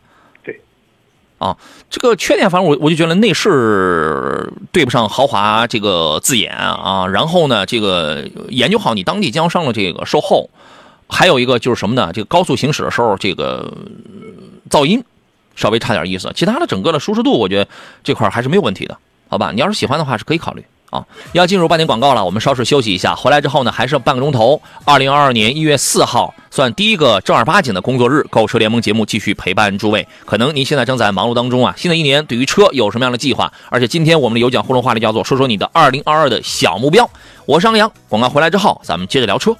[1.37, 1.55] 啊，
[1.89, 10.49] 这个缺点反正我我就觉得内饰对不上豪华这个字眼啊，然后呢，这个研究好你当地经销商的这个售后，
[11.07, 12.11] 还有一个就是什么呢？
[12.11, 13.71] 这个高速行驶的时候，这个
[14.69, 15.03] 噪音
[15.55, 17.69] 稍微差点意思，其他的整个的舒适度，我觉得
[18.03, 18.97] 这块还是没有问题的，
[19.29, 19.51] 好吧？
[19.53, 21.05] 你要是喜欢的话，是可以考虑啊。
[21.33, 24.61] 要进入半点广告了，我们稍事休息一下，回来之后呢，还是半个钟头。
[24.85, 30.07] 二零二二年一月四号，算第一个正儿八经的工作日，购车联盟节目继续陪伴诸位。
[30.25, 33.51] 可能您现在正在忙碌当中啊，新的一年对于车有什么样的计划？
[33.69, 37.09] 而且今天我们的有奖互动话题叫做“说说你的二零二二的小目标”。
[37.45, 39.55] 我是杨洋，广告回来之后，咱们接着聊车。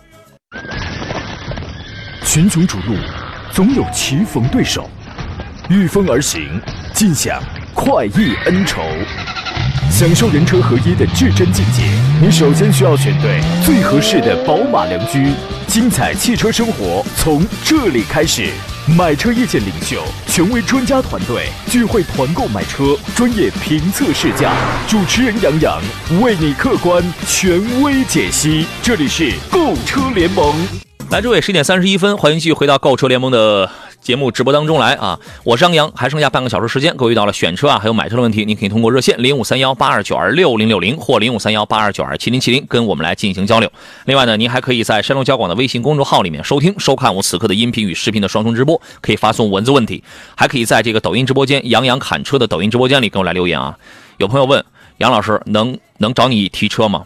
[2.23, 2.95] 群雄逐鹿，
[3.51, 4.89] 总有棋逢对手，
[5.69, 6.61] 御风而行，
[6.93, 7.41] 尽享
[7.73, 8.81] 快意恩仇。
[9.89, 11.83] 享受人车合一的至臻境界，
[12.21, 15.31] 你首先需要选对最合适的宝马良驹。
[15.65, 18.49] 精彩汽车生活从这里开始。
[18.95, 24.53] 买车意见领袖，权威专家团队聚会团购买车，专业评测试驾，
[24.87, 25.81] 主持人杨洋
[26.21, 28.65] 为你客观权威解析。
[28.81, 30.55] 这里是购车联盟。
[31.09, 33.69] 来，诸位，十点三十一分，欢迎继续回到购车联盟的
[34.01, 35.19] 节目直播当中来啊！
[35.43, 43.69] 我是张扬，还剩下半个小时时间，各位遇到了选车啊，还有买车的问题，您可以通过热线零五三幺八二九二六零六零或零五三幺八二九二七零七零跟我们来进行交流。
[44.05, 50.01] 另外呢，您还可以在山东交广的微信公众号里面收听、收看我此刻的音频与视频的双重直播，可以发送文字问题，
[50.35, 53.77] 还可以在这个抖音直播间杨洋侃车的抖音直播间里跟我来留言啊。
[54.17, 54.63] 有朋友问
[54.99, 57.03] 杨老师，能能找你提车吗？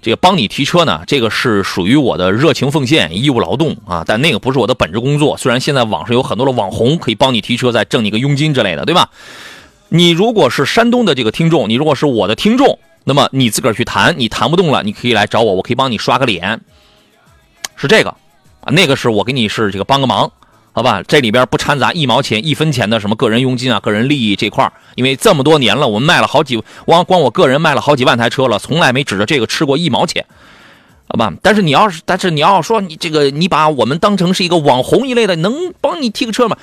[0.00, 5.36] 这个帮你提车呢，这个是属于我的热情奉献、义务劳动啊，但那个不是我的本职工作。
[5.36, 9.10] 虽然现在网上有很多的网红可以帮你提车，再挣你个佣金之类的，对吧？
[9.88, 16.60] 你如果是山东的这个听众，你如果是我的听众，那么你自个儿去谈，你谈不动了，你可以来找我，我可以帮你刷个脸，
[17.74, 18.10] 是这个
[18.60, 20.30] 啊，那个是我给你是这个帮个忙。
[20.78, 30.24] 好吧，这里边不掺杂一毛钱、一分钱的什么个人佣金啊、个人利益这块，因为这么多年了，我们卖了好几，光光我个人卖了好几万台车了，从来没指着这个吃过一毛钱，
[31.08, 31.32] 好吧？
[31.42, 36.56] 但是你要是，但是你要说你这个，你把我们当成是一个网红一类的，能帮你提个车吗？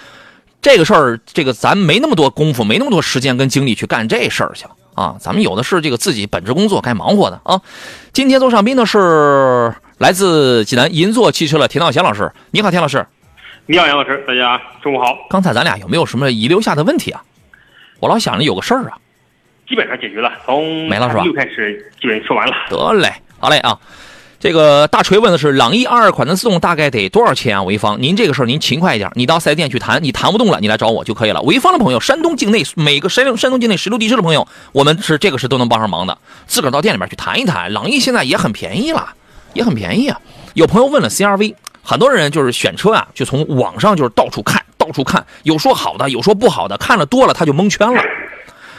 [0.62, 5.18] 这个事儿，这个咱没那么多功夫，没那么多时间跟精力去干这事儿去啊。
[5.20, 7.60] 咱们有的是这个自己本职工作该忙活的啊。
[8.14, 13.06] 今天做上宾的是来自济南银座汽车的田道贤老师，你好，田老师。
[13.68, 15.18] 你好，杨老师，大家中午好。
[15.28, 17.24] 刚才咱俩有没有什么遗留下的问题啊？
[18.00, 18.98] 我老想着有个事儿啊。
[19.68, 21.24] 基本上解决了，从没了是吧？
[21.24, 22.54] 六开始基本说完了。
[22.70, 23.80] 得嘞，好嘞啊。
[24.40, 27.64] 这个大锤问的是朗逸二二款的自动大概得多少钱啊？
[27.64, 31.40] 潍坊，您这个事儿您勤快一点，你到四 S 店去谈，你谈不动了，你来找我就可以了。
[31.40, 36.16] 潍坊的朋友，山东境内每个山山东境内十六地市的朋友，我们是这个是都能帮上忙的。
[36.46, 39.10] 自个儿到店里面去谈一谈，朗逸现在也很便宜了，
[39.54, 40.22] 也很便宜啊。
[40.54, 48.04] 有朋友问了 CRV，很多人就是选车啊，就从网上就是到处看，到处看，有说好的，有说不好的，看了多了他就蒙圈了。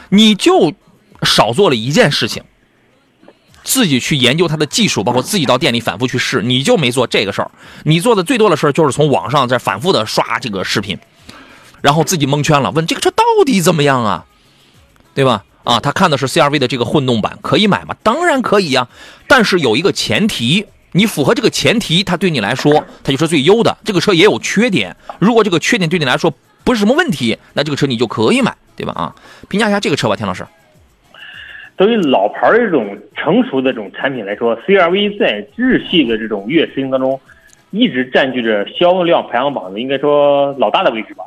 [0.08, 0.74] 你就
[1.22, 2.42] 少做了一件事情。
[3.62, 7.50] 自己去研究它的技术，包括自己到店里反复去试，你就没做这个事儿。
[7.82, 10.96] 你做的最多的事儿就是从网上在反复的刷这个视频，
[11.80, 14.24] 然后自己蒙圈了，问这个车到底怎么样啊？
[15.14, 15.44] 对吧？
[15.64, 17.96] 啊，他看的是 CRV 的这个混动版，可以买吗？
[18.04, 18.86] 当然可以呀，
[19.26, 22.72] 但是有一个前提，你符合这个前提，它对你来说
[23.04, 23.76] 它就是最优的。
[23.84, 26.32] 这个车也有缺点，如果这个缺点对你来说
[26.64, 28.92] 不是什么问题，那这个车你就可以买，对吧？
[28.96, 29.14] 啊，
[29.48, 30.46] 评价一下这个车吧，田老师。
[31.76, 37.20] 对于老牌的这种成熟的这种产品来说，CRV 在日系的这种越野车型当中，
[37.70, 41.24] 一直占据着销量排行榜的应该说老大的位置吧。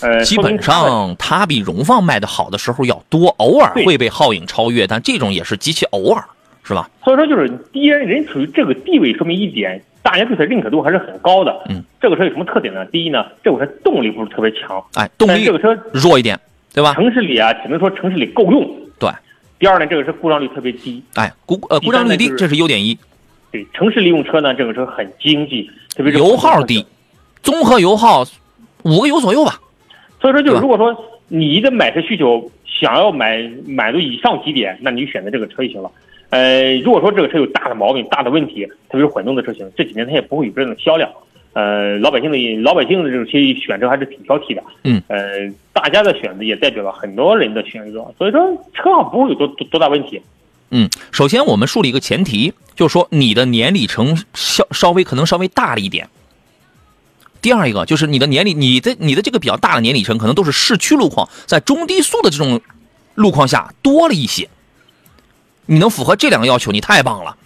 [0.00, 6.24] 呃，基本上它比荣放卖的好的时候要多，偶尔会被皓影超越，但这种也是极其偶尔，
[6.64, 6.88] 是吧？
[7.04, 11.54] 所以说，就是第一人处于这个地位，说明一点，大家对它认可度还是很高的。
[11.68, 12.84] 嗯，这个车有什么特点呢？
[12.86, 16.40] 第一呢，这个车动力不是特别强，哎，动力这个车弱一点，
[16.72, 16.94] 对吧？
[16.94, 18.68] 城市里啊，只能说城市里够用。
[18.98, 19.10] 对。
[19.56, 22.98] 第二呢，这个车故障率特别低，哎，故呃故障率低，这是优点一。
[23.52, 26.84] 对，城市利用车呢，这个车很经济，特别是油耗低，
[27.40, 28.24] 综合油耗
[28.82, 29.60] 五个油左右吧。
[30.20, 30.94] 所以说，就是如果说
[31.28, 35.90] 你的买车需求想要买满足以上几点，那你就选择这个车就行了。
[36.34, 41.08] 呃，如果说这个车有大的毛病、大的问题，特别是混动的车型，这几年它也不会有这样的销量。
[41.52, 44.60] 呃，老百姓的老百姓的这种其实选择还是挺挑剔的。
[44.82, 45.00] 嗯。
[45.06, 48.40] 呃，大家的选择也代表了很多人的选择，所以说
[48.72, 50.20] 车上不会有多多多大问题。
[50.70, 56.08] 嗯，首先我们树立一个前提，就是说你的年里程稍稍微可能稍微大了一点。
[57.40, 62.60] 第二一个就是你的年龄你的你的这个比较大的年里程，可能都是市区路况，在中低速的这种
[63.14, 64.48] 路况下多了一些。
[65.66, 67.36] 你能符合这两个要求，你太棒了。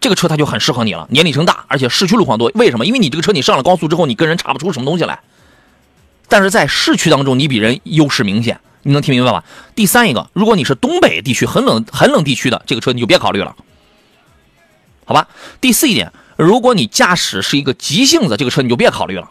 [0.00, 2.50] 这个车它就很适合你了，年里程大，而且市区路况多。
[2.54, 2.86] 为什么？
[2.86, 5.18] 因为你这个车你上了高速之后，你跟人差不出什么东西来。
[6.28, 9.44] 但是在市区当中，你比人优势明显，你能听明白吧？
[9.74, 13.56] 第三一个，如果你是东北地区很冷很冷地区的这个车，你就别考虑了，
[15.04, 15.26] 好吧？
[15.60, 19.28] 第四一点，如果你驾驶是一个急性子，这个车你就别考虑了，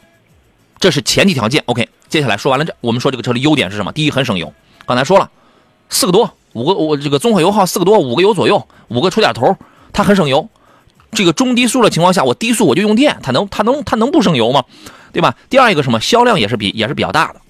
[0.80, 1.64] 这是前提条件。
[1.68, 3.94] OK，接下来说完了这，我们说这个车的优点是什么？
[3.94, 4.54] 第一，很省油，
[4.86, 5.30] 刚才说了，
[5.90, 9.56] 四个多，五个我这个综合油耗四个多，五个油左右，五个出点头，
[9.94, 10.50] 它很省油。
[11.12, 14.64] 这个中低速的情况下，我低速我就用电，它能它能它能不省油吗？
[15.14, 15.36] 对吧？
[15.50, 17.42] 第二一个什么销量也是比也是比较大的，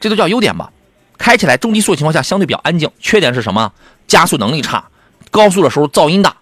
[0.00, 0.72] 这都叫优点吧。
[1.18, 3.70] 开起来中低速情况下相对比较安静，缺点是什么？
[4.06, 4.88] 加速能力差，
[5.30, 6.34] 高速的时候噪音大，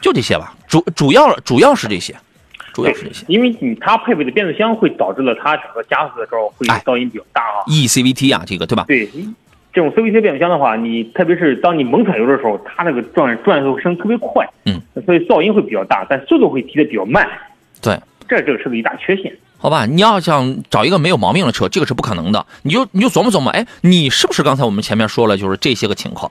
[0.00, 0.56] 就这些吧。
[0.66, 2.16] 主主要主要是这些，
[2.72, 3.24] 主要是这些。
[3.28, 7.64] 因为你它配备的变速箱会导致了它整个加速的时候会噪音比较大啊。
[7.66, 8.84] E CVT 啊，这个对吧？
[8.88, 9.08] 对。
[9.74, 17.26] 这种 CVT 变速箱的话，你特别是当你猛踩油的时候，它那个转转速声特别快，嗯，所以噪音会比较大，但速度会提的比较慢。
[17.80, 19.34] 对，这是这个车的一大缺陷。
[19.56, 22.44] 好吧，你要想找一个没有毛病的车，这个是不可能的。
[22.64, 26.30] 你就你就琢磨琢磨，哎，你是不是刚才我们前面说了，就是这些个情况？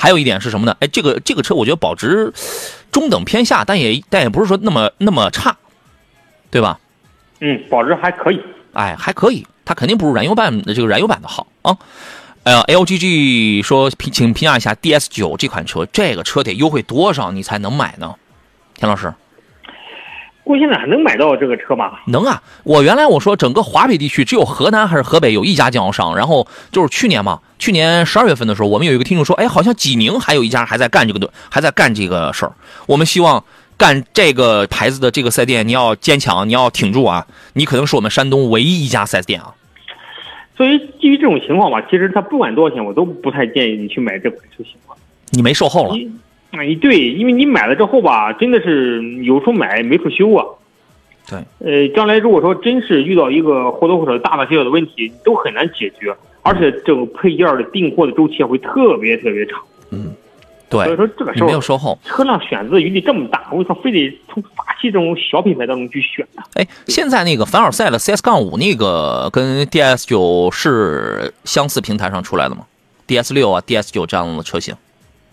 [0.00, 0.74] 还有一点是什么呢？
[0.80, 2.32] 哎，这个这个车我觉得保值
[2.90, 5.54] 中等偏下，但也但也不是说那么那么差，
[6.50, 6.80] 对吧？
[7.40, 8.40] 嗯，保值还可以。
[8.72, 11.76] 哎，还可以，它肯定不如燃油版的这个燃油版的好啊。
[12.44, 18.14] 呃，LGG 说评，请评价一下 DS 九这款车，这个车得优惠多少你才能买呢？
[18.76, 19.12] 田老师，
[20.42, 21.92] 过现在还能买到这个车吗？
[22.06, 22.42] 能啊！
[22.64, 32.52] 我原来我说整个华北地区只有河南还是河北有一家经销商，然后就是去年嘛，去年十二月份的时候，我们有一个听众说，哎，好像济宁还有一家还在干这个的，还在干这个事儿。
[32.86, 33.44] 我们希望
[33.76, 37.26] 干这个牌子的这个四 S 店，你要坚强，你要挺住啊！
[37.52, 39.54] 你可能是我们山东唯一一家四 S 店啊。
[40.56, 44.96] 所以基于这种情况吧，其实它不管多少钱，我都不太建议你去买这款车型了。
[45.30, 45.94] 你没售后了？
[46.50, 50.44] 哎，对，因为你买了之后吧，真的是有处买没处修啊。
[51.28, 51.38] 对。
[51.60, 59.60] 呃，将来如果说真是遇到一个或多或少大大小小的问题，都很难解决，而且这个配件的订货的周期会特别特别长。
[59.90, 60.12] 嗯。
[60.68, 66.42] 对，所以说这个时候没有售后，车辆选择余地这么大，为什么非得从法系这种小品牌当中去选呢？
[66.54, 72.66] 哎，现在那个凡尔赛的 CS 杠五那个跟 DS 九是相似平台上出来的吗
[73.08, 74.72] ？DS 六啊，DS 九这样的车型？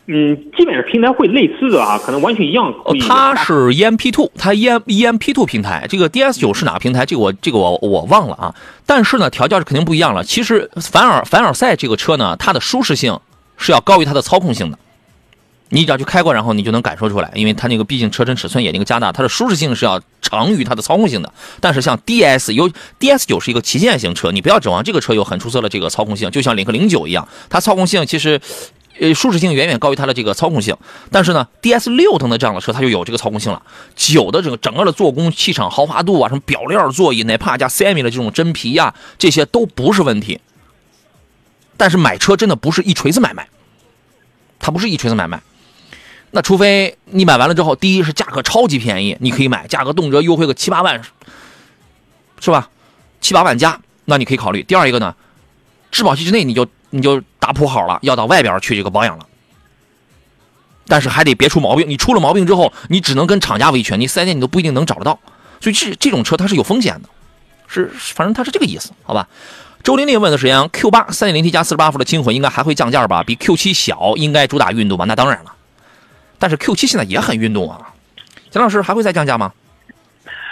[0.09, 2.73] 嗯，基本上平台会类似的啊，可能完全一样。
[2.85, 5.85] 哦，它是 EMP Two，它 E EMP Two 平台。
[5.89, 7.05] 这个 DS 九是哪个平台？
[7.05, 8.55] 这个我这个我我忘了啊。
[8.85, 10.23] 但是呢，调教是肯定不一样了。
[10.23, 13.19] 其实凡尔凡尔赛这个车呢，它的舒适性
[13.57, 14.79] 是要高于它的操控性的。
[15.67, 21.33] 你只要去开过，然后你就能感受出来，因为它那个毕竟车身尺寸也那个加大，它的舒适性是要长于它的操控性的。
[21.59, 28.39] 但是像 DS 有 DS 九是一个旗舰型车，你不要指望这个车有很出色的这个操控性，就像领克零九一样，它操控性其实。
[28.99, 30.75] 呃，舒适性远远高于它的这个操控性，
[31.11, 33.61] 但是呢，DS 六等的这样的车，它就有这个操控性了。
[33.95, 40.39] 九的整个整个的做工、气场、豪华度啊，什么表链座椅、哪怕加 semi 的这种真皮呀，这些都不是问题。
[41.77, 43.47] 但是买车真的不是一锤子买卖，
[44.57, 45.41] 它不是一锤子买卖。
[46.31, 51.01] 那除非你买完了之后，第一是价格超级便宜，你可以买，价格动辄优惠个七八万，
[52.39, 52.69] 是吧？
[53.21, 54.63] 七八万加，那你可以考虑。
[54.63, 55.15] 第二一个呢，
[55.91, 56.67] 质保期之内你就。
[56.89, 59.25] 你就打铺好了，要到外边去这个保养了，
[60.87, 61.87] 但是还得别出毛病。
[61.89, 65.19] 你出了毛病之后，你只能跟厂家维权，你四 S 店你都不一定能找得到。
[65.59, 67.09] 所以这这种车它是有风险的，
[67.67, 69.27] 是反正它是这个意思，好吧？
[69.83, 73.23] 周玲玲问的是杨 Q 八三点零 T 加四十八伏的轻混应该还会降价吧？
[73.23, 75.05] 比 Q 七小，应该主打运动吧？
[75.05, 75.53] 那当然了，
[76.39, 77.93] 但是 Q 七现在也很运动啊。
[78.51, 79.53] 钱老师还会再降价吗？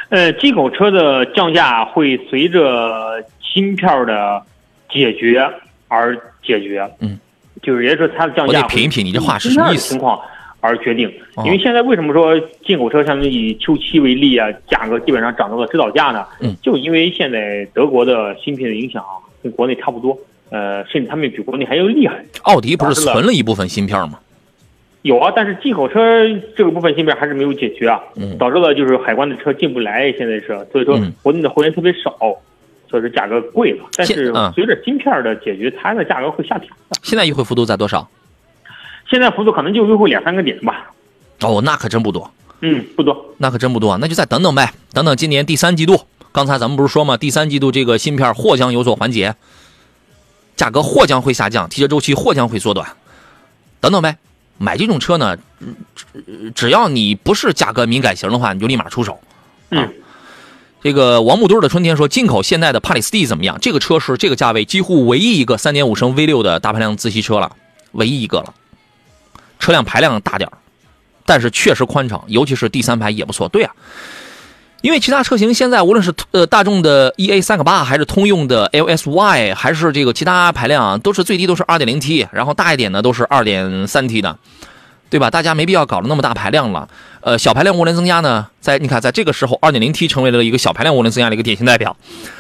[0.09, 4.43] 呃，进口车的降价会随着芯片的
[4.89, 5.49] 解决。
[5.95, 7.17] 而解决，嗯，
[7.61, 9.89] 就是也就是说它的降价，我得品一品你这话是什么意思？
[9.89, 10.19] 情况
[10.59, 11.11] 而决定，
[11.45, 16.25] 因为现在为什么说进口车像以 Q 七为例啊，价格基本上涨到了指导价呢？
[16.41, 19.03] 嗯，就因为现在德国的芯片的影响
[19.41, 20.17] 跟国内差不多，
[20.49, 22.23] 呃，甚至他们比国内还要厉害。
[22.43, 24.19] 奥迪不是存了一部分芯片吗？
[25.03, 26.27] 有啊，但是进口车
[26.57, 28.01] 这个部分芯片还是没有解决啊，
[28.39, 32.17] 导致了就是海关的车进不来，现在是，所以说国内的货源特别少。
[32.89, 36.69] 所以说价格贵了，但是随着芯片的解决，它的价格会下调。
[37.03, 38.09] 现在优惠幅度在多少？
[39.09, 40.91] 现在幅度可能就优惠两三个点吧。
[41.41, 42.31] 哦，那可真不多。
[42.61, 43.97] 嗯，不多，那可真不多。
[43.97, 46.07] 那就再等等呗，等等今年第三季度。
[46.31, 47.17] 刚才咱们不是说吗？
[47.17, 49.35] 第三季度这个芯片或将有所缓解，
[50.55, 52.87] 价格或将会下降，提车周期或将会缩短。
[53.79, 54.17] 等等呗，
[54.57, 55.37] 买这种车呢，
[56.55, 59.19] 只要你不是价格敏感型的话，你就立马出手。
[59.69, 59.87] 嗯。
[60.85, 63.57] 这个王木墩的春天说，进口现代的帕里斯蒂怎么样？
[63.59, 67.53] 这个车是这个价位几乎唯一一个3.5升 V6 的大排量自吸车了，
[67.93, 68.53] 唯一一个了。
[69.57, 70.47] 车辆排量大点
[71.25, 73.49] 但是确实宽敞，尤其是第三排也不错。
[73.49, 73.73] 对啊，
[74.81, 84.37] 因为其他车型现在无论是呃大众的 EA 三个八，还是通用的 LSY，还是这个其他排量，都是最低都是 2.0T，然后大一点的都是 2.3T 的。
[85.15, 85.29] 对吧？
[85.29, 86.89] 大家没必要搞得那么大排量了。
[87.21, 91.95] 呃，小排量涡轮增压呢，在你看，在这个时候，2.0T 成为了一个小排量涡轮增压的一个典型代表。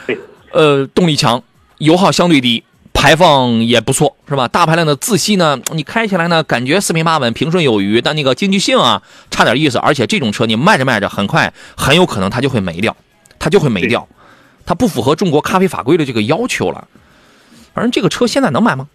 [0.05, 0.19] 对，
[0.51, 1.41] 呃，动力强，
[1.77, 4.45] 油耗相对低，排放也不错，是吧？
[4.49, 9.77] 大排量的自吸呢，你开起来呢，感觉四平八稳、平顺有余，但那个经济性啊，差点意思。
[9.77, 12.93] 而且这种车你卖着卖着，很快很有可能它就会没掉，
[13.39, 14.05] 它就会没掉，
[14.65, 16.85] 它不符合中国咖啡法规的这个要求了。
[17.73, 18.89] 反正这个车现在能买吗？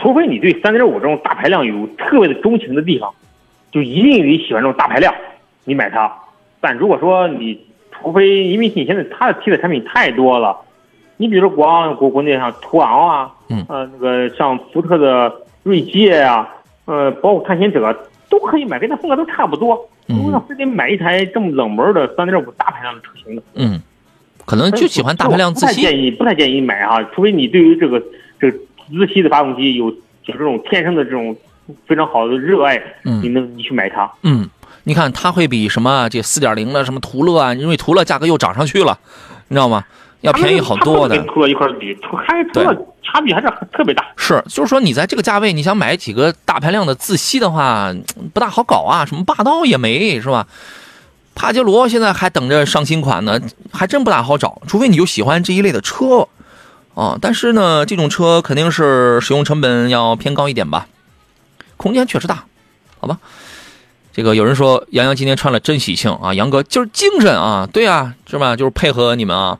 [0.00, 3.12] 除非你对三点五这种大排量有特别的钟情的地方，
[3.70, 5.14] 就一定得喜欢这种大排量，
[5.64, 6.10] 你买它。
[6.60, 7.58] 但如果说你，
[7.92, 10.56] 除非因为你现在它的替代产品太多了，
[11.18, 15.32] 你比如说国国国内像途昂啊，嗯，呃，那个像福特的
[15.62, 16.48] 锐界啊，
[16.86, 17.94] 呃，包括探险者
[18.28, 19.78] 都可以买，跟它风格都差不多。
[20.08, 23.42] 嗯，为啥非得买一台这么冷门的三点五大排量的车型呢？
[23.54, 23.80] 嗯，
[24.46, 25.82] 可能就喜欢大排量自吸。
[25.82, 28.02] 不太建议，不太建议买啊，除非你对于这个
[28.38, 28.50] 这。
[28.50, 28.58] 个。
[28.96, 29.94] 自吸的发动机有有
[30.26, 31.36] 这种天生的这种
[31.86, 34.48] 非常好的热爱，嗯，你能你去买它，嗯，
[34.84, 38.98] 你看它会比什么这四点零的什么途乐啊，因为途乐价格又涨上去了，
[39.48, 39.84] 你知道吗？
[40.22, 41.16] 要便宜好多的。
[41.16, 44.04] 跟途乐一块比，还途乐差别还是特别大。
[44.16, 47.90] 是，就是说你在这个价位，你想买几个大排量的自吸的话，
[48.34, 49.06] 不大好搞啊。
[49.06, 50.46] 什么霸道也没是吧？
[51.34, 53.40] 帕杰罗现在还等着上新款呢，
[53.72, 54.60] 还真不大好找。
[54.66, 56.28] 除非你就喜欢这一类的车。
[56.94, 60.86] 啊，但是呢，这种车肯定是使用成本要偏高一点吧，
[61.76, 62.44] 空间确实大，
[62.98, 63.18] 好吧。
[64.12, 68.56] 这个有人说杨洋今天穿了真喜庆啊，杨哥就是精神啊，对啊，是吧？
[68.56, 69.58] 就是配合你们啊。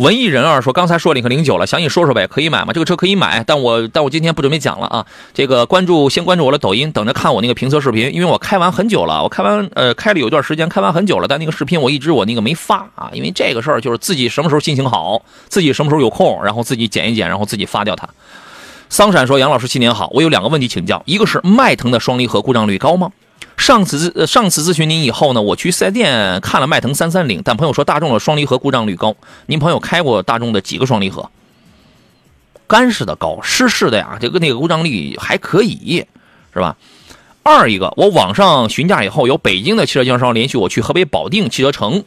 [0.00, 2.72] 文艺人二说：“刚才说领克零九了，详细说说呗，可以买吗？
[2.72, 5.04] 这个车可以买，但我但我今天不准备讲了啊。
[5.34, 18.08] 这个关注先关注我的抖音，等着看我那个评测视频，因为我开完很久了，我开完呃开了有段时间，开完很久了，但那个视频我一直我那个没发啊，因为这个事儿就是自己什么时候心情好，自己什么时候有空，然后自己剪一剪，然后自己发掉它。
[18.88, 23.10] 桑闪说：“杨老师，新年好，我有两个问题请教，一个是迈腾的双离合故障率高吗？
[23.56, 29.14] 上次咨上次咨询您以后呢，我去四 S 店看了迈腾三三零，但朋友说大众的双离合故障率高。
[29.46, 31.30] 您朋友开过大众的几个双离合？
[32.66, 36.04] 干式的高，湿式的呀，这个那个故障率还可以，
[36.54, 36.76] 是吧？
[37.42, 42.04] 二一个，我网上询价以后，有北京的汽车经销商联系我去河北保定汽车城。”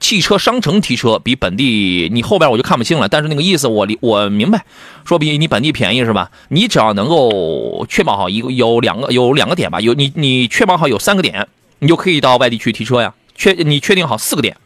[0.00, 4.64] 汽车商城提车比本地你后边我就看不清了，但是那个意思我理我明白，
[5.04, 6.30] 说比你本地便宜是吧？
[6.48, 13.14] 你只要能够确保好一个有两个有两个点吧，有你你确保好有三个点，你就可以到外地去提车呀。
[13.34, 14.56] 确你确定好四个点，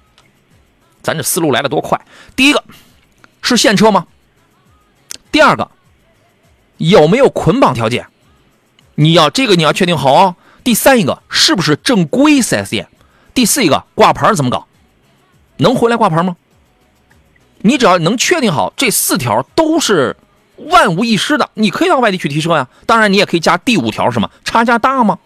[1.02, 1.98] 咱这思路来的多快。
[2.36, 2.62] 第一个
[3.40, 4.06] 是现车吗？
[5.32, 5.70] 第二个
[6.76, 8.06] 有没有捆绑条件？
[8.96, 10.36] 你要这个你要确定好哦。
[10.62, 12.88] 第三一个是不是正规 4S 店？
[13.32, 14.67] 第四一个挂牌怎么搞？
[15.58, 16.36] 能回来挂牌吗？
[17.60, 20.16] 你只要能确定好这四条都是
[20.56, 22.68] 万无一失的，你可以到外地去提车呀。
[22.86, 25.18] 当然，你也可以加第五条，什么差价大吗？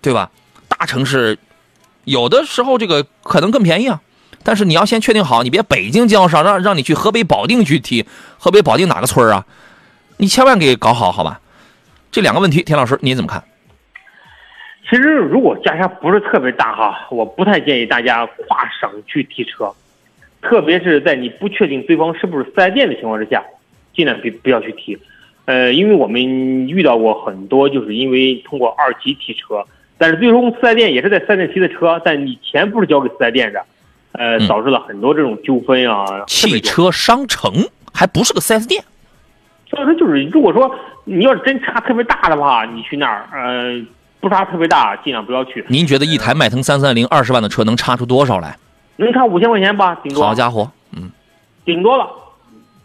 [0.00, 0.30] 对吧？
[0.68, 1.38] 大城市
[2.04, 4.00] 有的时候这个可能更便宜啊。
[4.44, 8.06] 但是你要先确定好，你别北京经销商让让你去河北保定去提，
[8.38, 9.46] 河北保定哪个村啊？
[10.16, 11.40] 你千万给搞好，好吧？
[12.10, 13.44] 这两个问题，田老师您怎么看？
[14.92, 19.72] 其实，如果价差不是特别大哈，我不太建议大家跨省去提车，
[20.42, 23.42] 特别是在你不确定对方是不是四 S 店的情况之下，
[23.94, 24.98] 尽量别不要去提。
[25.46, 26.20] 呃，因为我们
[26.68, 29.64] 遇到过很多，就是因为通过二级提车，
[29.96, 33.64] 但是最终四 S 店也是在四 S 店提的车，但你钱不是交给四 S 店的，
[34.12, 36.04] 呃，导致了很多这种纠纷啊。
[36.26, 37.50] 汽车商城
[37.94, 38.84] 还不是个四 S 店，
[39.70, 40.70] 所以说就是，如果说
[41.06, 43.82] 你要是真差特别大的话，你去那儿，呃。
[44.22, 45.64] 不差特别大，尽量不要去。
[45.68, 48.56] 您觉得一台迈腾三三零二十万的车能差出多少来？
[48.96, 50.24] 能差五千块钱吧，顶多。
[50.24, 51.10] 好家伙，嗯，
[51.64, 52.08] 顶多了，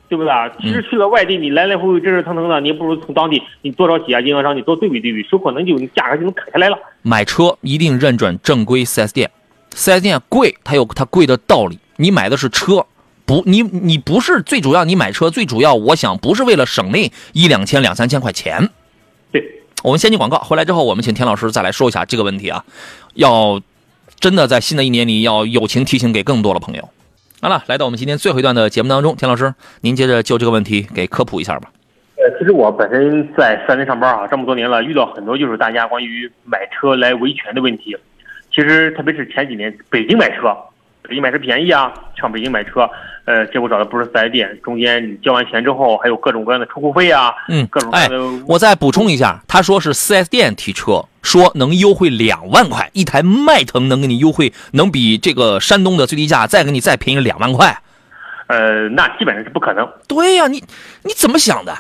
[0.10, 0.34] 对不对？
[0.60, 6.78] 其实去了外地，你来来回回折折腾腾的，你不如从当地，你多找几家经销商，你多对比对比，说可能就价格就能砍下来了。
[7.04, 9.30] 买车一定认准正规四 S 店，
[9.76, 11.78] 四 S 店贵，它有它贵的道理。
[11.98, 12.84] 你买的是车，
[13.26, 18.70] 不，你你不是最主要，你买车最主要，我想不是为了省那一两千两三千块钱。
[19.84, 22.64] 我们先进广告，回来之后我们请田老师再来说一下这个问题啊。
[23.14, 23.62] 要
[24.20, 26.90] 真的在新的一年里要友情提醒给更多的朋友。
[27.40, 31.72] 好了，来到我们今天最后一段的节目当中，田老师您接着就这个问题给科普一下吧。
[32.16, 37.96] 呃，其实我本身在四 S 店上班啊，这么多年了，遇到很多就是大家关于买车来维权的问题。
[38.50, 40.58] 其实特别是前几年北京买车，
[41.04, 42.90] 北京买车便宜啊，上北京买车。
[43.26, 48.46] 呃，结果找的不是四 S 店，中间你交完钱之后，还有各种各样的出库费啊，嗯，各种各样的。
[48.48, 57.82] 我再补充一下，他说是四 S 店提车，说能优惠两万块，一台迈腾能给你优惠，能比这个山东的最低价再给你再便宜两万块。
[58.48, 59.86] 呃，那基本上是不可能。
[60.08, 60.64] 对呀，你
[61.04, 61.80] 你怎么想的？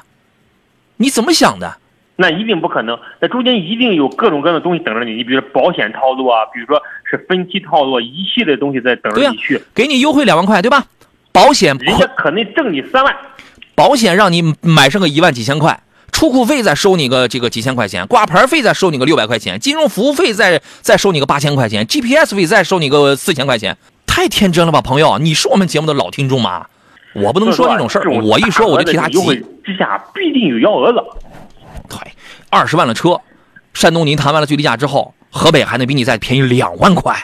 [0.97, 1.77] 你怎么想的？
[2.19, 9.61] 那一定不可能，那中间一定有各种各样的东西等着你，你比如说保险套路啊，比如说是分期套路，一系列东西在等着你去。
[9.75, 10.83] 给你优惠两万块，对吧？
[11.31, 13.15] 保险人家可能挣你三万，
[13.75, 15.79] 保险让你买上个一万几千块，
[16.11, 26.65] 出库费再收你个这个几千块钱，挂牌费再收你个六百块钱，金融服务费再再收你个八千块钱，GPS 费再收你个四千块钱，太天真了吧，朋友，你是我们节目的老听众吗？
[27.13, 29.19] 我不能说这种事儿，我一说我就替他急。
[29.63, 30.99] 之下必定有幺蛾子。
[32.49, 33.19] 对，二十万的车，
[33.73, 37.15] 山东您谈完了最低价之后，河北还能比你再便宜两万块。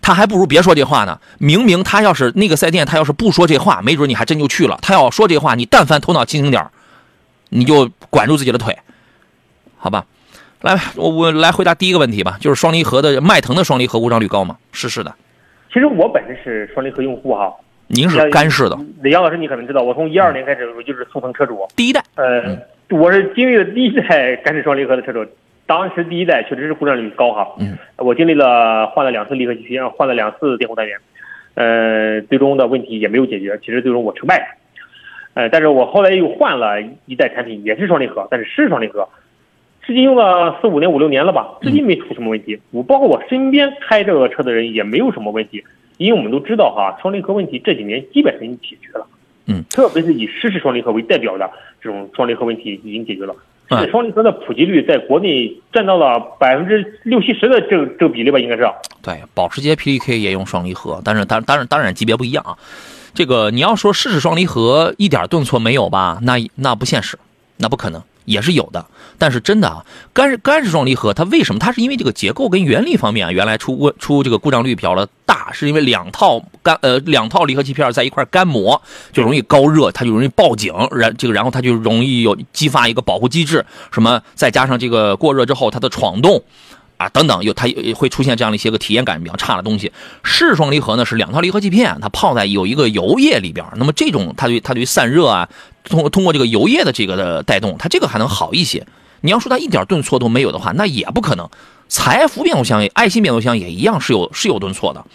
[0.00, 1.20] 他还不如别说这话呢。
[1.38, 4.78] 明明他要是那个赛店，他要是不说这话，没准你还真就去了。
[4.80, 6.66] 他要说这话，你但凡头脑清醒点
[7.50, 8.78] 你就管住自己的腿，
[9.76, 10.06] 好吧？
[10.62, 14.56] 来，我我来回答第一个问题吧，就是双离合的迈腾的双离合故障率高吗？
[14.72, 15.14] 是是的。
[15.72, 17.52] 其实我本身是双离合用户哈。
[17.86, 18.78] 您是干式的。
[19.04, 22.02] 杨老师，你可能知道，我从一二年开始我就是速腾车主，第一代。
[22.16, 22.58] 呃，
[22.90, 25.24] 我是经历了第一代干式双离合的车主。
[25.66, 30.96] 当时第一代确实是故障率高哈，嗯，我经历了换了两次离合器片，换了两次电控单元，
[31.54, 33.58] 呃，最终的问题也没有解决。
[33.58, 34.44] 其实最终我成败了，
[35.34, 39.06] 呃，但是我后来又换了一代产品，也是双离合，但是是双离合，
[39.82, 42.58] 至今用了四五年五六年了吧，至今没出什么问题。
[42.70, 45.62] 我包括我身边开这个车的人也没有什么问题，
[45.98, 49.06] 因为我们都知道哈，双离合问题这几年基本上已经解决了，
[49.48, 51.50] 嗯，特别是以湿式双离合为代表的
[51.82, 53.34] 这种双离合问题已经解决了。
[53.70, 58.66] 这双离合的普及率在国内占到了百分之六七十的这个这个比例吧，应该是。
[59.02, 62.56] 对，保时捷 PDK 也用双离合，但是当当然当然级别不一样啊。
[63.12, 66.18] 这个你要说试试双离合一点顿挫没有吧？
[66.22, 67.18] 那那不现实，
[67.58, 68.02] 那不可能。
[68.28, 68.86] 也是有的。
[69.18, 71.58] 但是真的啊，干干式双离合它为什么？
[71.58, 78.80] 它是因为这个结构跟原理方面啊，原来出过出这个故障率比较的大，是因为两套干呃两套离合器片在一块干磨
[79.12, 86.42] 就容易高热，它就容易报警，然这个然后它就容易有激发一个保护机制，什么再加上这个过热之后它的闯动。
[86.98, 89.90] 啊，等等，有它会出现这样的一些个体验感比较差的东西。
[90.22, 95.48] 式双离合呢是两套离合器片，它泡在有一个油液里边，那么这种它对它对于散热啊，
[95.84, 98.86] 通通过这个油液的这个的带动，它这个还能好一些。
[99.20, 101.48] 你要说它一点顿挫都没有的话，那也不可能。
[101.88, 105.06] 财富变速箱、爱信变速箱也一样是有是有顿挫的，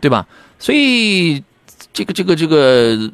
[0.00, 0.26] 对吧？
[0.58, 1.42] 所以
[1.92, 3.10] 这个这个这个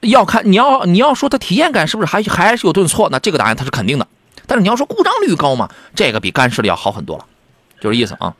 [0.00, 3.08] 要看你要你要说它体验感是不是还还是有顿挫？
[3.10, 4.06] 那这个答案它是肯定的。
[4.48, 7.24] 但是你要说故障率高嘛，这个比干式的要好很多了，
[7.80, 8.34] 就是意思啊。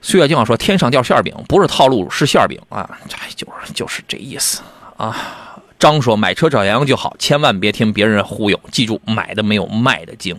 [0.00, 4.60] 岁月静好说天上掉馅饼，不是套路是馅饼啊，这就是就是这意思
[4.96, 5.58] 啊。
[5.78, 10.38] 张说买车找杨洋就好，千万别听别人忽悠，记住买的没有卖的精。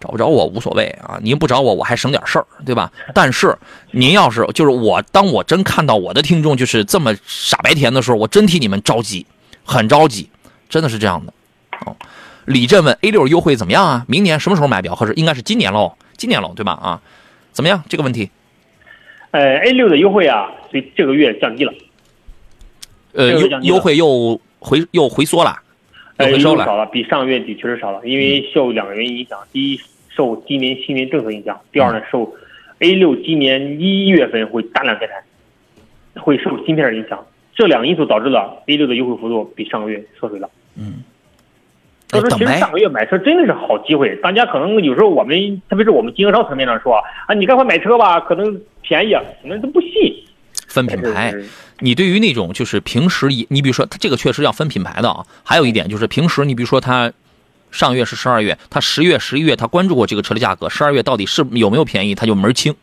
[0.00, 2.92] 找不着我无所谓啊，您不找我我还省点事儿，对吧？
[3.14, 3.58] 但是
[3.90, 9.26] 您要是就是我，当我真看到我的听众就是这么傻白甜的时候，我真替你们着急，
[9.64, 10.30] 很着急，
[10.68, 11.32] 真的是这样的
[11.84, 11.96] 哦。
[12.48, 14.04] 李振问 A 六优惠怎么样啊？
[14.08, 15.12] 明年什么时候买比较合适？
[15.14, 16.72] 应该是今年喽，今年喽，对吧？
[16.72, 17.00] 啊，
[17.52, 17.84] 怎么样？
[17.88, 18.30] 这个问题？
[19.32, 21.74] 呃，A 六的优惠啊，所以这个月降低了。
[23.12, 25.58] 呃，优优惠又回又回缩了，
[26.18, 32.34] 又回收了，少了，比上个月底确实少了，因为受两个原因影响：第一，受今年新年政策影响；第二呢，受
[32.78, 35.22] A 六今年一月份会大量开产，
[36.22, 37.22] 会受芯片影响。
[37.54, 40.48] 这两个因素导致了 A 六的优惠幅度比上个月缩水了。
[40.76, 41.02] 嗯。
[42.10, 44.16] 所以说，其实上个月买车真的是好机会。
[44.16, 46.94] 大家可能有时候我们，特别是我们经销商层面上说
[47.26, 49.90] 啊，你赶快买车吧，可能便宜，可能都不信。
[50.66, 51.34] 分品牌，
[51.80, 55.24] 你对于那种就是平时，你比如说他这个确实要分品牌的啊。
[55.44, 57.12] 还有一点就是平时，你比如说他
[57.70, 62.74] 上月是十二月，他十月、十一月他关注过这个车的价格，十二月到底是有没有便宜，他就门清。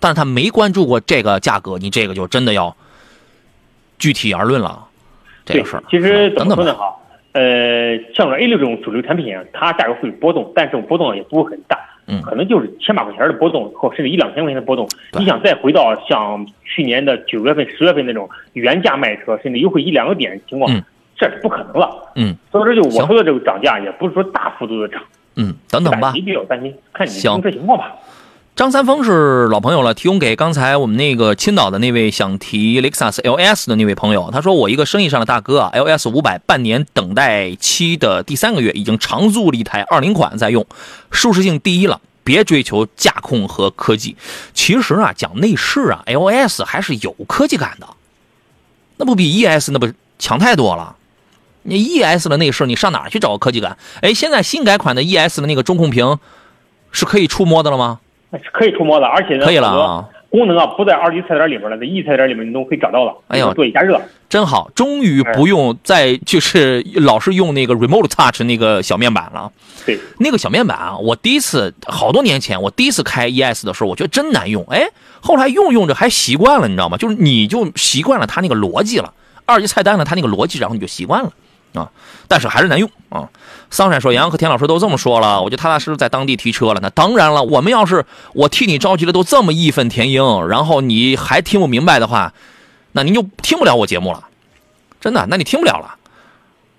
[0.00, 2.76] 但是他没关注过这个价格，你这个就真的要
[3.98, 4.86] 具体而论了。
[5.44, 6.74] 这个事儿，其实怎么说呢？
[6.74, 6.94] 哈。
[7.34, 11.76] 呃，像 A 六这种主流产品，它价格会波动，但这种波动也不会很大，
[12.06, 14.88] 嗯，可能就是千把块钱的波动，或甚至一两千块钱的波动。
[15.18, 20.70] 你想再回到像去年的九月份、十月份那种原价卖车，甚至优惠一两个点情况，
[21.16, 22.36] 这是不可能了，嗯。
[22.52, 25.02] 所以说，就我说的这个涨价，也不是说大幅度的涨，
[25.34, 27.96] 嗯，等等吧，没必要担心，看你用车情况吧。
[28.56, 34.30] 张三丰是老朋友了，提供给刚才我们那个青岛的那位想提雷克萨斯 LS 的那位朋友。
[34.32, 40.64] 他说：“我一个生意上的大哥啊，LS 五百半年等待期的第三个月已经长租了一台二零款在用，
[41.10, 44.16] 舒适性第一了，别追求驾控和科技。
[44.52, 47.88] 其实啊，讲内饰啊，LS 还是有科技感的，
[48.98, 50.94] 那不比 ES 那不强太多了。
[51.64, 53.76] 你 ES 的内饰你上哪去找个科技感？
[54.00, 56.20] 哎，现在新改款的 ES 的那个中控屏
[56.92, 57.98] 是可以触摸的了吗？”
[58.38, 60.08] 是可以触摸的，而且呢，可以了啊。
[60.30, 63.14] 功能啊不在二级菜单里面了，在一菜单里面你都可以找到了。
[63.28, 69.52] 哎呦，座椅加热，真好，终于不用再就是老是用那个 remote touch 那个小面板了。
[69.86, 74.64] 对，那个小面板啊，我第一次好多年前我第一次开 ES 的时候，我觉得真难用。
[74.70, 74.88] 哎，
[75.20, 76.96] 后来用用着还习惯了，你知道吗？
[76.96, 79.12] 就是你就习惯了它那个逻辑了，
[79.46, 81.30] 二级菜单呢，它那个逻辑，然后你就习惯了
[81.74, 81.90] 啊。
[82.26, 83.28] 但是还是难用啊。
[83.70, 86.80] 桑闪说：“杨洋和田老师都这么说了，我就踏踏实实在当地提车了。
[86.80, 92.32] 那当然了，我们要是我替你着急的都这么义愤填膺，然后你还听不明白的话，
[92.92, 94.24] 那您就听不了我节目了，
[95.00, 95.96] 真的，那你听不了了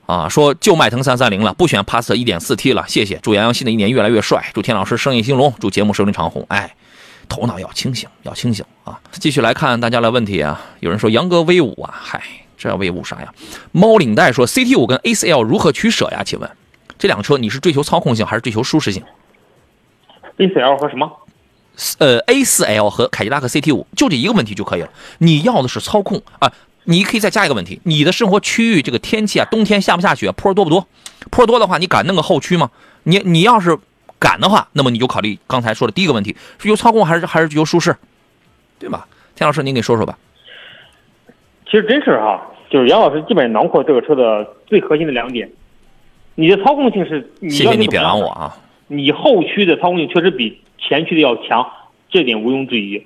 [0.06, 0.30] 啊！
[0.30, 3.20] 说就迈腾三三零了，不选帕萨特一点四 T 了，谢谢。
[3.22, 6.46] 祝杨洋新的一年越来越帅，祝田老师生意兴隆，祝节目收听长虹。
[6.48, 6.74] 哎，
[7.28, 8.98] 头脑要清醒，要清醒啊！
[9.12, 12.24] 继续来看大家的问题啊，有人说杨哥威武啊，嗨，
[12.58, 13.34] 这要 V 五啥呀？
[13.72, 16.24] 猫领带说 CT 五跟 A4L 如何取舍呀？
[16.24, 16.50] 请问？”
[16.98, 19.04] 这辆车你是追求操控性还是追求舒适性
[20.38, 21.12] ？A4L 和什么？
[21.98, 24.90] 呃，A4L 和凯迪拉克 CT 五就这一个问题就可以了。
[25.18, 26.50] 你要的是操控啊，
[26.86, 30.88] 你可以再加一个问题：你的生活区域这个天气啊，冬天下不下雪，坡多不多？
[31.32, 32.72] 坡多的话，你敢弄个后驱吗？
[33.04, 33.78] 你你要是
[34.18, 37.98] 敢的话，那么你就考虑刚才说的第一个问题：追求操控还是还是追求舒适，
[38.80, 39.06] 对吧？
[39.36, 40.18] 田老师，您给说说吧。
[41.66, 45.50] 其实真是哈，就是杨老师基本囊括这个车的最核心的两点。
[46.36, 48.56] 你的操控性是，谢谢你表扬我啊！
[48.88, 51.66] 你后驱的操控性确实比前驱的要强，
[52.10, 53.02] 这点毋庸置疑。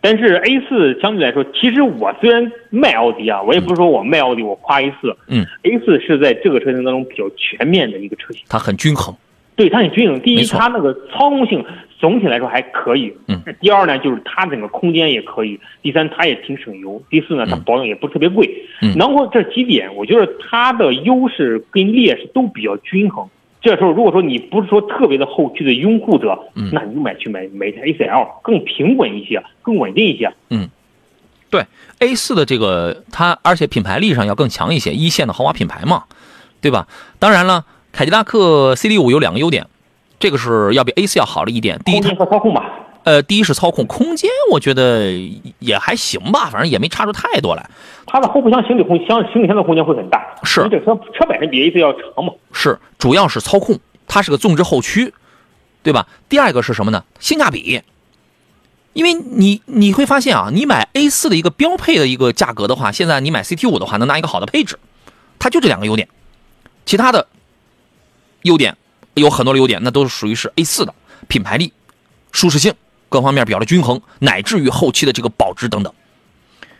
[0.00, 9.14] 但是 A 四相对来说，其实我虽然卖奥迪啊，我也不是说我卖奥迪我夸 A 四，嗯，A 四是在这个车型当中比较全面的一个车型，它很均衡。
[9.54, 10.20] 对，它很均衡。
[10.20, 11.64] 第一，它那个操控性
[12.02, 13.14] 总体来说还可以。
[13.28, 13.40] 嗯。
[13.60, 15.58] 第二呢，就是它整个空间也可以。
[15.82, 17.00] 第三，它也挺省油。
[17.08, 18.66] 第四呢，它保养也不是特别贵。
[18.82, 18.96] 嗯。
[18.96, 23.26] 然后这几点，我觉得它的优势跟劣势都比较均衡。
[23.60, 30.32] 这时候，如果说你不是说特别的后驱的拥护者，嗯，那你就买去买买台 A4L，更平稳一些，更稳定一些。
[30.50, 30.68] 嗯。
[31.48, 31.64] 对
[31.98, 36.04] A 四的这个它，而且品牌力上要更强一些，一线的豪华品牌嘛，
[36.60, 36.88] 对吧？
[37.18, 39.66] 当然了，凯迪拉克 CD 五有两个优点，
[40.22, 41.76] 这个是要比 A 四要好了一点。
[41.84, 42.64] 第一，空间和操控吧。
[43.02, 45.10] 呃，第一是操控，空间我觉得
[45.58, 47.70] 也还行吧，反正也没差出太多来。
[48.06, 52.32] 它的后备箱行李空箱行李箱的空间会很大，是这车车本身比 A 四要长嘛。
[52.52, 55.12] 是，主要是操控，它是个纵置后驱，
[55.82, 56.06] 对吧？
[56.28, 57.02] 第二个是什么呢？
[57.18, 57.82] 性价比。
[58.92, 64.78] 因为你你会发现啊，你买 A 四的一个标配的一个价格的话，现在你买 CT 五的话，能拿一个好的配置，
[65.40, 66.08] 它就这两个优点，
[66.86, 67.26] 其他的
[68.42, 68.76] 优点
[69.14, 70.94] 有很多的优点，那都是属于是 A 四的
[71.28, 71.72] 品牌力、
[72.30, 72.74] 舒适性
[73.08, 75.92] 各方面比较的均衡，乃至于后期的这个保值等等，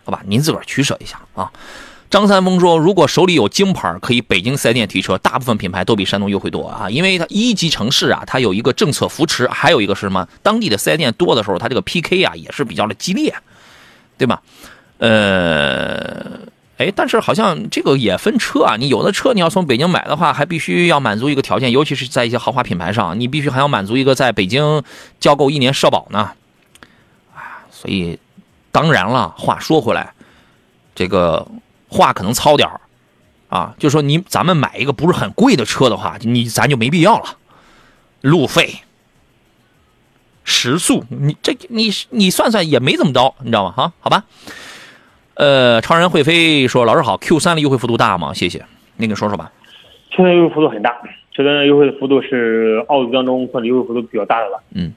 [0.04, 1.52] 好吧，您自个儿取舍一下啊。
[2.10, 5.16] 张三丰说：“如果手里有京牌，可以北京四 S 店提车。
[5.16, 10.28] 大部分品牌都比山东优惠多啊，因为它一级城市啊，它有一个政策扶持，还有一个是什么？
[10.42, 13.34] 当地的四 S 店多的时候，它这个 PK 啊也是比较的激烈，
[14.18, 14.42] 对吧？
[14.98, 16.40] 呃，
[16.82, 18.76] 哎，但是好像这个也分车啊。
[18.76, 24.82] 你有的车你要从北京买的话，还必须要满足一个条件，尤其是在一些豪华品牌上，你必须还要满足一个在北京
[25.20, 26.32] 交够一年社保呢。
[27.34, 28.18] 啊，所以
[28.70, 30.12] 当然了，话说回来，
[30.94, 31.46] 这个。”
[31.92, 32.66] 话可能糙点，
[33.50, 37.36] 啊，就说你咱们买一个不是很贵的车的话，你咱就没必要了。
[38.22, 38.76] 路费、
[40.42, 43.72] 时速，你这你你算算也没怎么着，你知道吗？
[43.76, 44.24] 哈，好吧。
[45.34, 48.32] 呃，超人会飞说：“老师好，Q 三的优惠幅度大吗？
[48.34, 48.64] 谢谢，
[48.96, 49.50] 您给说说吧。
[50.10, 51.00] Q 三优惠幅度很大
[51.34, 54.62] ，Q 三优惠的幅度是奥迪当中算是优惠幅度比较大的了。
[54.74, 54.92] 嗯，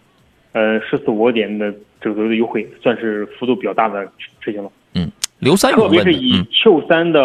[0.53, 4.05] 呃，十四五点的这个的优惠算是幅度比较大的
[4.41, 4.69] 车型了。
[4.93, 5.11] 嗯。
[5.39, 7.19] 刘三特别是以 Q 三的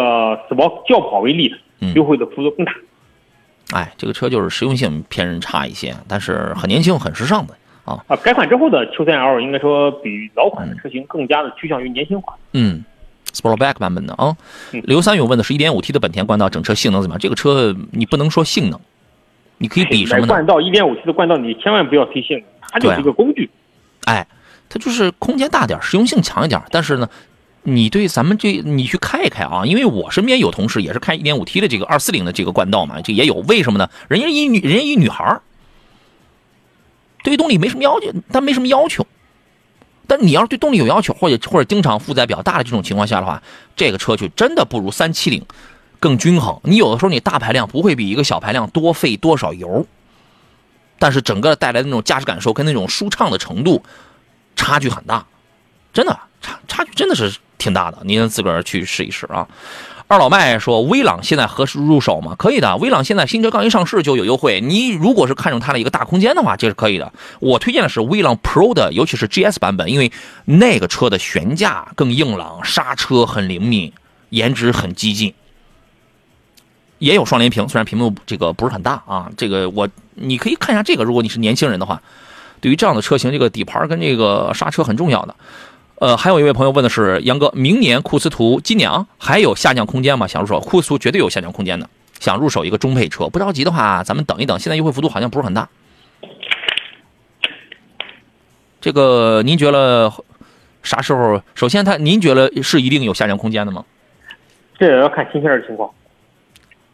[0.49, 1.55] Sport 轿跑为例，
[1.95, 2.73] 优惠的幅度更大。
[3.71, 7.53] 哎，这个车就是实用性偏人差一些，但是很年轻、很时尚的
[7.85, 8.03] 啊。
[8.07, 12.35] 啊，改款之后的 Q3L 应该说比老款的车型更加的趋向于年轻化。
[12.51, 12.83] 嗯
[13.33, 14.35] ，Sportback 版本的啊。
[14.71, 17.19] 刘三勇问的是 1.5T 的本田冠道整车性能怎么样？
[17.19, 18.79] 这个车你不能说性能，
[19.57, 20.27] 你可以比什么呢？
[20.27, 23.49] 冠道 1.5T 的冠道你千万不要提性能，它就是一个工具。
[24.05, 24.27] 哎，
[24.69, 27.09] 它就是空间大点，实用性强一点，但是呢。
[27.63, 29.63] 你对咱们这，你去开一开啊！
[29.63, 33.35] 因为我身边有同事也是开 1.5T 的这个240的这个冠道嘛，这也有。
[33.47, 33.87] 为什么呢？
[34.07, 35.39] 人家一女，人家一女孩
[37.23, 39.05] 对动力没什么要求，但没什么要求。
[40.11, 43.41] 但你要是对动力有要求，或者或者经常负载比较大的这种情况下的话，
[43.77, 45.45] 这个车就真的不如三七零
[46.01, 46.59] 更均衡。
[46.63, 49.87] 你有的时候你大排量不会比一个小排量多费多少油，
[50.99, 53.81] 但是整个带来的那种驾驶感受跟那种舒畅的程度
[54.57, 55.25] 差距很大，
[55.93, 57.31] 真的差差距真的是。
[57.61, 59.47] 挺大的，您自个儿去试一试啊。
[60.11, 62.35] 二老麦说：“威朗现在合适入手吗？
[62.37, 64.59] 可以的，威朗现在新车刚一上市就有优惠。
[64.59, 67.13] 你如果是看中它的一个大空间的话，这是可以的。
[67.39, 70.11] 我推荐的是威朗 Pro 的，尤其是 GS 版本，因为
[70.43, 73.93] 那个车的悬架更硬朗，刹车很灵敏，
[74.31, 75.33] 颜值很激进，
[76.97, 79.31] 也有双联屏，虽然屏幕这个不是很大啊。
[79.37, 82.01] 这个我你可以看一下这个，如果你是年轻人的话，
[82.59, 85.33] 对于这样的车型，这个底盘跟这个刹车很重要的。”
[86.01, 90.25] 呃，还有一位朋友问的是杨哥，明年库斯图今年啊还有下降空间吗？
[90.25, 91.87] 想入手库斯图绝对有下降空间的，
[92.19, 95.69] 想入手一个中配车，不着急的话，咱们等一等，现在优惠幅度好像不是很大。
[98.81, 100.11] 这个您觉得
[100.81, 101.39] 啥时候？
[101.53, 103.85] 首先，它您觉得是一定有下降空间的吗？
[104.79, 105.87] 这也要看芯片的情况，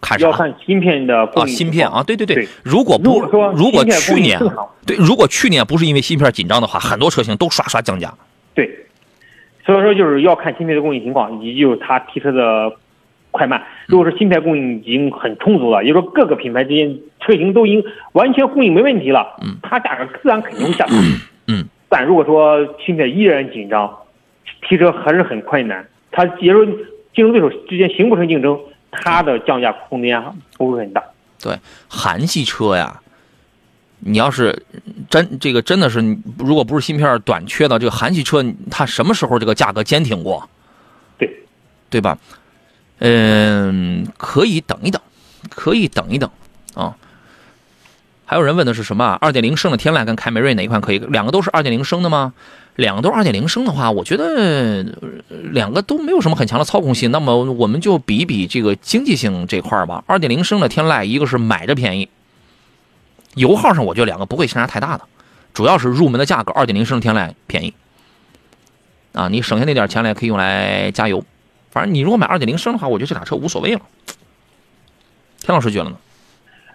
[0.01, 4.37] 看要看芯片的啊，芯片啊，对对对，如果不说如果去年
[4.85, 8.13] 对，如果去年不是因为芯片紧张的话，很多车型都刷刷降价。
[8.53, 8.83] 对。
[9.67, 12.71] 所以说，就是要看芯片的供应情况，以及就是它提车的
[13.31, 13.61] 快慢。
[13.85, 20.95] 如果是芯片供应已经很充足了，也就是说各个品牌之间车型都已经完全供应没问题了，嗯，它价格自然肯定会下降。
[21.47, 23.93] 嗯，但如果说芯片依然紧张，
[24.67, 26.67] 提车还是很困难，它也就是
[27.13, 28.57] 竞争对手之间形不成竞争，
[28.89, 30.23] 它的降价空间
[30.57, 31.03] 不会很大。
[31.43, 31.53] 对，
[31.89, 33.01] 韩系车呀。
[33.99, 34.63] 你要是
[35.09, 35.99] 真这个真的是，
[36.37, 40.47] 如果不是芯片短缺的这个韩系车，它什么时候这个价格坚挺过？
[41.17, 41.43] 对，
[41.89, 42.17] 对吧？
[42.99, 45.01] 嗯，可以等一等，
[45.49, 46.29] 可以等一等
[46.73, 46.95] 啊。
[48.25, 49.17] 还有人问的是什么？
[49.21, 50.99] 二点零升的天籁跟凯美瑞哪一款可以？
[50.99, 52.33] 两个都是二点零升的吗？
[52.75, 54.83] 两个都是二点零升的话，我觉得
[55.51, 57.09] 两个都没有什么很强的操控性。
[57.09, 60.03] 那么我们就比一比这个经济性这块吧。
[60.05, 62.09] 二点零升的天籁，一个是买着便宜。
[63.37, 65.05] 油耗上，我觉得两个不会相差太大的，
[65.53, 67.73] 主要是入门的价格，二点零升天籁便宜。
[69.13, 71.23] 啊，你省下那点钱来可以用来加油。
[71.71, 73.81] 反正你如果买二点零升的话，我觉得这俩车无所谓了。
[75.39, 75.97] 田老师觉得呢？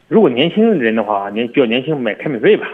[0.09, 2.67] 如果年轻人的话，年比较年轻，买凯美瑞吧。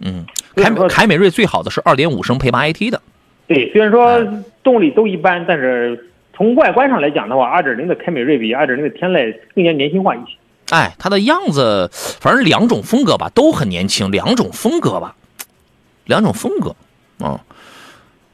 [0.00, 0.24] 嗯，
[0.56, 3.00] 凯美凯美瑞最好的是二点五升配八 AT 的。
[3.46, 10.32] 对，虽然说动力都一般，但是从外观上来讲的话，二点零的凯美瑞比二点零的天籁更加年轻化一些。
[10.70, 15.14] 哎，它的样子，反正两种风格吧，都很年轻，两种风格吧，
[16.04, 16.74] 两种风格。
[17.20, 17.38] 嗯，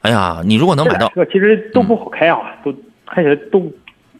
[0.01, 2.73] 哎呀，你如果能买到，这其实都不好开啊，都
[3.05, 3.71] 开起来都，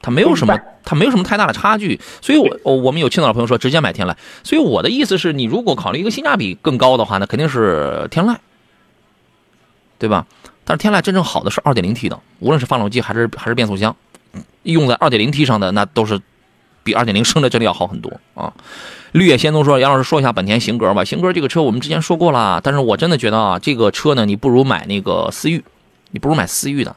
[0.02, 2.00] 它没有什么，它没有什么太大的差距。
[2.22, 4.16] 所以，我我们有青岛的朋友说，直接买天籁。
[4.44, 8.36] 所以我的意思是你如果考虑一个性价比更高的话，那肯定是天籁，
[9.98, 10.26] 对吧？
[10.66, 13.94] 但是天籁真正好的是二点零 T 的，无论是发动机还是还是变速箱，
[14.64, 16.22] 用在二点零 T 上的那都是
[16.84, 18.54] 比二点零升的真的要好很多啊。
[19.12, 21.04] 绿野仙踪说：“杨老师说一下本田型格吧。
[21.04, 25.64] 型格这个车我们之前说过了，但是我真的觉得啊，这个车呢，你不如买那个思域，
[26.12, 26.96] 你不如买思域的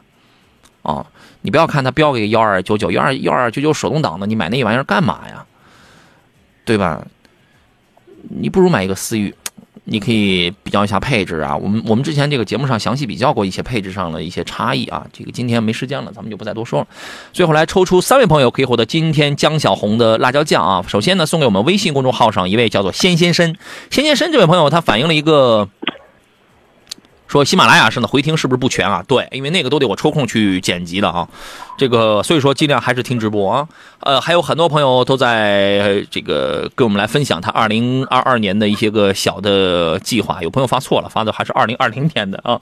[0.81, 1.05] 啊。
[1.41, 5.45] 你不要看它标个幺二九九幺二幺二九九手动挡的，你买那玩意儿干嘛呀？
[6.65, 7.05] 对吧？
[8.29, 9.33] 你不如买一个思域。”
[9.89, 16.87] 你可以比较一下配置啊，我们我们之前这个节目上详细比较过一些配置上的一些差异啊，这个今天没时间了，咱们就不再多说了。
[17.31, 23.55] 最后来抽出三位朋友可以获得今天江小红的辣椒酱啊，首先呢送给我们微信公众号上一位叫做仙仙参，
[23.89, 25.69] 仙仙参这位朋友他反映了一个。
[27.27, 29.03] 说喜马拉雅上的回听是不是不全啊？
[29.07, 31.27] 对，因为那个都得我抽空去剪辑的啊。
[31.77, 33.67] 这个所以说尽量还是听直播啊。
[33.99, 40.41] 呃，还有很多朋友都在这个跟我们来分享他二零二二年的一些个小的计划。
[40.41, 42.59] 有朋友发错了，发的还是二零二零年的啊。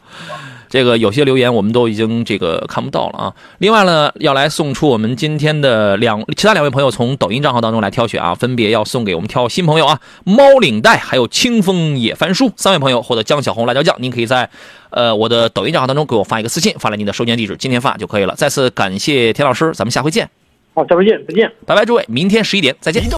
[0.69, 3.33] 这个有些留言我们都已经这个看不到了啊。
[3.59, 13.95] 另外呢，要来送出我们今天的两其他两位朋友从抖音账号当中来挑选啊，分别要送给我们挑新朋友啊，猫领带还有清风野翻书三位朋友获得江小红辣椒酱。
[13.99, 14.49] 您可以在
[14.89, 18.33] 呃我的抖音账号当中给我发一个私信，发来您的收件地址，今天发就可以了。
[18.35, 20.29] 再次感谢田老师，咱们下回见。
[20.73, 23.05] 好，下回见，再见，拜拜，诸位，明天十一点再见。